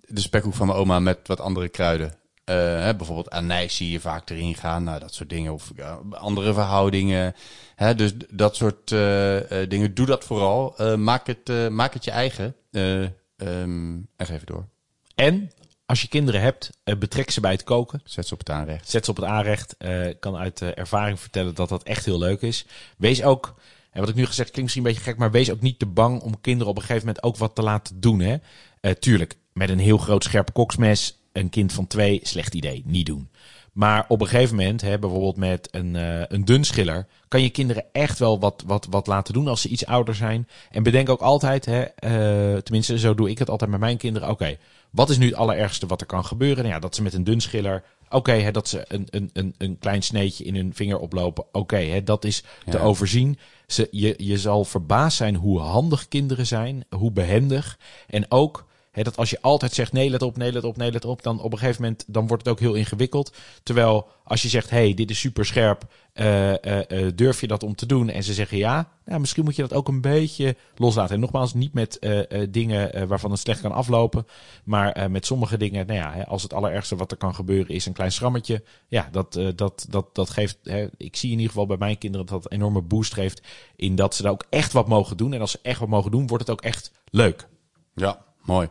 [0.00, 2.14] de spekhoek van mijn oma met wat andere kruiden.
[2.44, 4.84] Hè, bijvoorbeeld anijs zie je vaak erin gaan.
[4.84, 5.52] Nou, dat soort dingen.
[5.52, 7.34] Of ja, andere verhoudingen.
[7.74, 8.88] Hè, dus dat soort
[9.68, 9.94] dingen.
[9.94, 10.74] Doe dat vooral.
[10.96, 12.54] Maak, het, maak het je eigen.
[13.38, 14.68] Ehm, en geef het door.
[15.14, 15.50] En
[15.86, 18.00] als je kinderen hebt, eh, betrek ze bij het koken.
[18.04, 18.90] Zet ze op het aanrecht.
[18.90, 19.74] Zet ze op het aanrecht.
[20.08, 22.66] Ik kan uit eh, ervaring vertellen dat dat echt heel leuk is.
[22.96, 23.54] Wees ook,
[23.90, 25.86] en wat ik nu gezegd klinkt misschien een beetje gek, maar wees ook niet te
[25.86, 28.20] bang om kinderen op een gegeven moment ook wat te laten doen.
[28.20, 28.36] Hè?
[28.94, 33.30] Tuurlijk, met een heel groot scherp koksmes, een kind van twee, slecht idee, niet doen.
[33.78, 37.84] Maar op een gegeven moment, hè, bijvoorbeeld met een, eh een dunschiller, kan je kinderen
[37.92, 40.48] echt wel wat, wat, wat laten doen als ze iets ouder zijn.
[40.70, 44.28] En bedenk ook altijd, hè, eh, tenminste zo doe ik het altijd met mijn kinderen.
[44.30, 44.56] Oké,
[44.90, 46.62] wat is nu het allerergste wat er kan gebeuren?
[46.62, 49.78] Nou ja, dat ze met een dunschiller, oké, hè, dat ze een, een, een, een
[49.78, 51.44] klein sneetje in hun vinger oplopen.
[51.52, 52.82] Oké, hè, dat is te Ja.
[52.82, 53.38] overzien.
[53.66, 57.78] Ze, je, je zal verbaasd zijn hoe handig kinderen zijn, hoe behendig.
[58.06, 60.92] En ook hè, dat als je altijd zegt nee, let op, nee, let op, nee,
[60.92, 63.36] let op, dan op een gegeven moment dan wordt het ook heel ingewikkeld.
[63.62, 67.62] Terwijl als je zegt, hey, dit is super scherp, eh, eh, eh, durf je dat
[67.62, 68.08] om te doen?
[68.08, 71.14] En ze zeggen ja, nou, misschien moet je dat ook een beetje loslaten.
[71.14, 71.98] En nogmaals, niet met
[72.50, 74.26] dingen waarvan het slecht kan aflopen,
[74.64, 77.92] maar met sommige dingen, nou ja, als het allerergste wat er kan gebeuren is een
[77.92, 81.76] klein schrammetje, ja, dat, dat, dat, dat geeft, hè, ik zie in ieder geval bij
[81.76, 83.42] mijn kinderen dat dat enorme boost geeft
[83.76, 85.32] in dat ze daar ook echt wat mogen doen.
[85.32, 87.48] En als ze echt wat mogen doen, wordt het ook echt leuk.
[87.94, 88.68] Ja, mooi.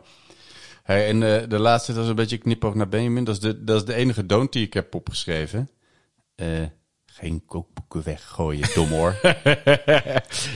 [0.82, 3.24] Hey, en eh, de laatste, dat is een beetje knipoog naar Benjamin.
[3.24, 5.70] Dat is de, dat is de enige don't die ik heb opgeschreven.
[6.34, 6.46] Eh,
[7.06, 9.16] geen kookboeken weggooien, dom hoor.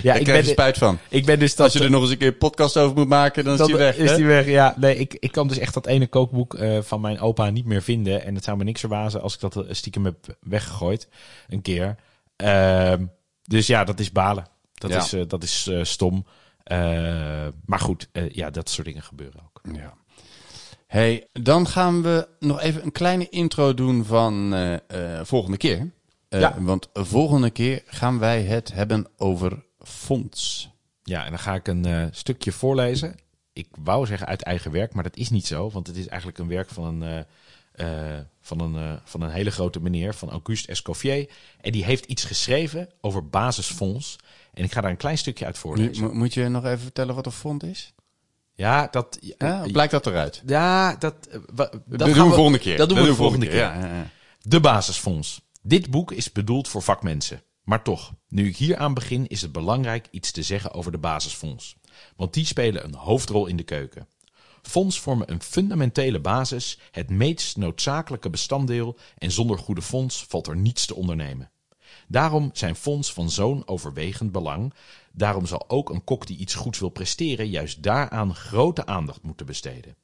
[0.03, 0.99] Ja, ik ik krijg ben, er spijt van.
[1.09, 3.09] ik ben dus dat, Als je er nog eens een keer een podcast over moet
[3.09, 3.97] maken, dan is die weg.
[3.97, 4.16] Is hè?
[4.16, 4.75] die weg, ja.
[4.79, 7.83] Nee, ik, ik kan dus echt dat ene kookboek eh, van mijn opa niet meer
[7.83, 8.25] vinden.
[8.25, 11.09] En het zou me niks verbazen als ik dat stiekem heb weggegooid.
[11.49, 11.97] Een keer.
[12.37, 13.05] Ehm,
[13.43, 14.47] dus ja, dat is balen.
[14.75, 14.99] Dat Ja.
[14.99, 16.27] is, dat is stom.
[16.64, 19.60] Eh, maar goed, eh, ja, dat soort dingen gebeuren ook.
[19.74, 19.94] Ja.
[20.86, 25.90] Hey, dan gaan we nog even een kleine intro doen van eh, volgende keer.
[26.28, 26.54] Eh, Ja.
[26.60, 30.70] Want volgende keer gaan wij het hebben over fonds.
[31.02, 33.14] Ja, en dan ga ik een stukje voorlezen.
[33.52, 35.70] Ik wou zeggen uit eigen werk, maar dat is niet zo.
[35.70, 37.26] Want het is eigenlijk een werk van een,
[38.41, 41.30] van een, eh, van een hele grote meneer, van Auguste Escoffier.
[41.61, 44.16] En die heeft iets geschreven over basisfonds.
[44.55, 46.05] En ik ga daar een klein stukje uit voorlezen.
[46.05, 47.93] Mo- moet je nog even vertellen wat een fonds is?
[48.55, 49.18] Ja, dat...
[49.39, 50.43] Ja, blijkt dat eruit?
[50.47, 51.14] Ja, dat...
[51.30, 52.76] eh, dat, Dat, doen we volgende keer.
[52.76, 53.57] Dat doen we de volgende keer.
[53.57, 54.11] Ja, ja, ja.
[54.41, 55.41] De basisfonds.
[55.62, 57.43] Dit boek is bedoeld voor vakmensen.
[57.62, 60.99] Maar toch, nu ik hier aan begin, is het belangrijk iets te zeggen over de
[60.99, 61.76] basisfonds.
[62.16, 64.09] Want die spelen een hoofdrol in de keuken.
[64.62, 70.56] Fonds vormen een fundamentele basis, het meest noodzakelijke bestanddeel en zonder goede fonds valt er
[70.56, 71.50] niets te ondernemen.
[72.08, 74.74] Daarom zijn fonds van zo'n overwegend belang.
[75.12, 79.46] Daarom zal ook een kok die iets goeds wil presteren juist daaraan grote aandacht moeten
[79.46, 79.96] besteden.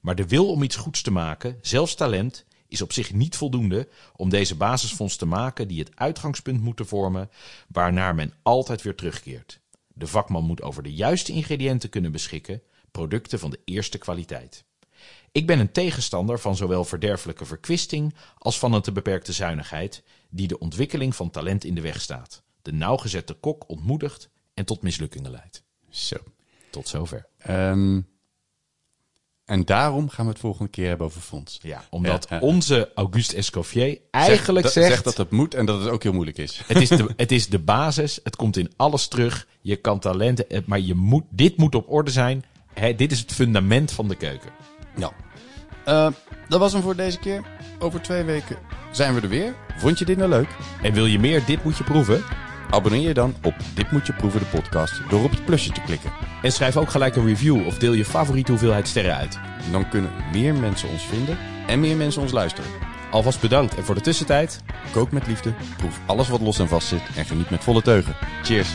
[0.00, 3.88] Maar de wil om iets goeds te maken, zelfs talent, is op zich niet voldoende
[4.16, 7.30] om deze basisfonds te maken die het uitgangspunt moeten vormen
[7.68, 9.60] waarnaar men altijd weer terugkeert.
[9.92, 12.62] De vakman moet over de juiste ingrediënten kunnen beschikken,
[12.96, 14.64] producten van de eerste kwaliteit.
[15.32, 20.46] Ik ben een tegenstander van zowel verderfelijke verkwisting als van een te beperkte zuinigheid, die
[20.48, 25.30] de ontwikkeling van talent in de weg staat, de nauwgezette kok ontmoedigt en tot mislukkingen
[25.30, 25.62] leidt.
[25.90, 26.16] Zo.
[26.70, 27.26] Tot zover.
[27.38, 28.00] Ehm,
[29.44, 31.58] en daarom gaan we het volgende keer hebben over fonds.
[31.62, 32.42] Ja, omdat Ja, ja.
[32.42, 34.88] onze Auguste Escoffier eigenlijk Zeg- zegt...
[34.92, 36.62] zegt dat het moet en dat het ook heel moeilijk is.
[36.66, 38.20] Het is, de, het is de basis.
[38.22, 39.46] Het komt in alles terug.
[39.60, 42.44] Je kan talenten, eh, maar je moet, dit moet op orde zijn.
[42.96, 44.50] Dit is het fundament van de keuken.
[44.96, 45.10] Ja.
[45.84, 46.08] Eh,
[46.48, 47.42] dat was hem voor deze keer.
[47.78, 48.56] Over twee weken
[48.90, 49.54] zijn we er weer.
[49.76, 50.48] Vond je dit nou leuk?
[50.82, 52.22] En wil je meer Dit Moet Je Proeven?
[52.70, 55.80] Abonneer je dan op Dit Moet Je Proeven de podcast door op het plusje te
[55.80, 56.12] klikken.
[56.42, 59.38] En schrijf ook gelijk een review of deel je favoriete hoeveelheid sterren uit.
[59.70, 62.70] Dan kunnen meer mensen ons vinden en meer mensen ons luisteren.
[63.10, 63.76] Alvast bedankt.
[63.76, 64.60] En voor de tussentijd...
[64.92, 68.16] Kook met liefde, proef alles wat los en vast zit en geniet met volle teugen.
[68.42, 68.68] Cheers!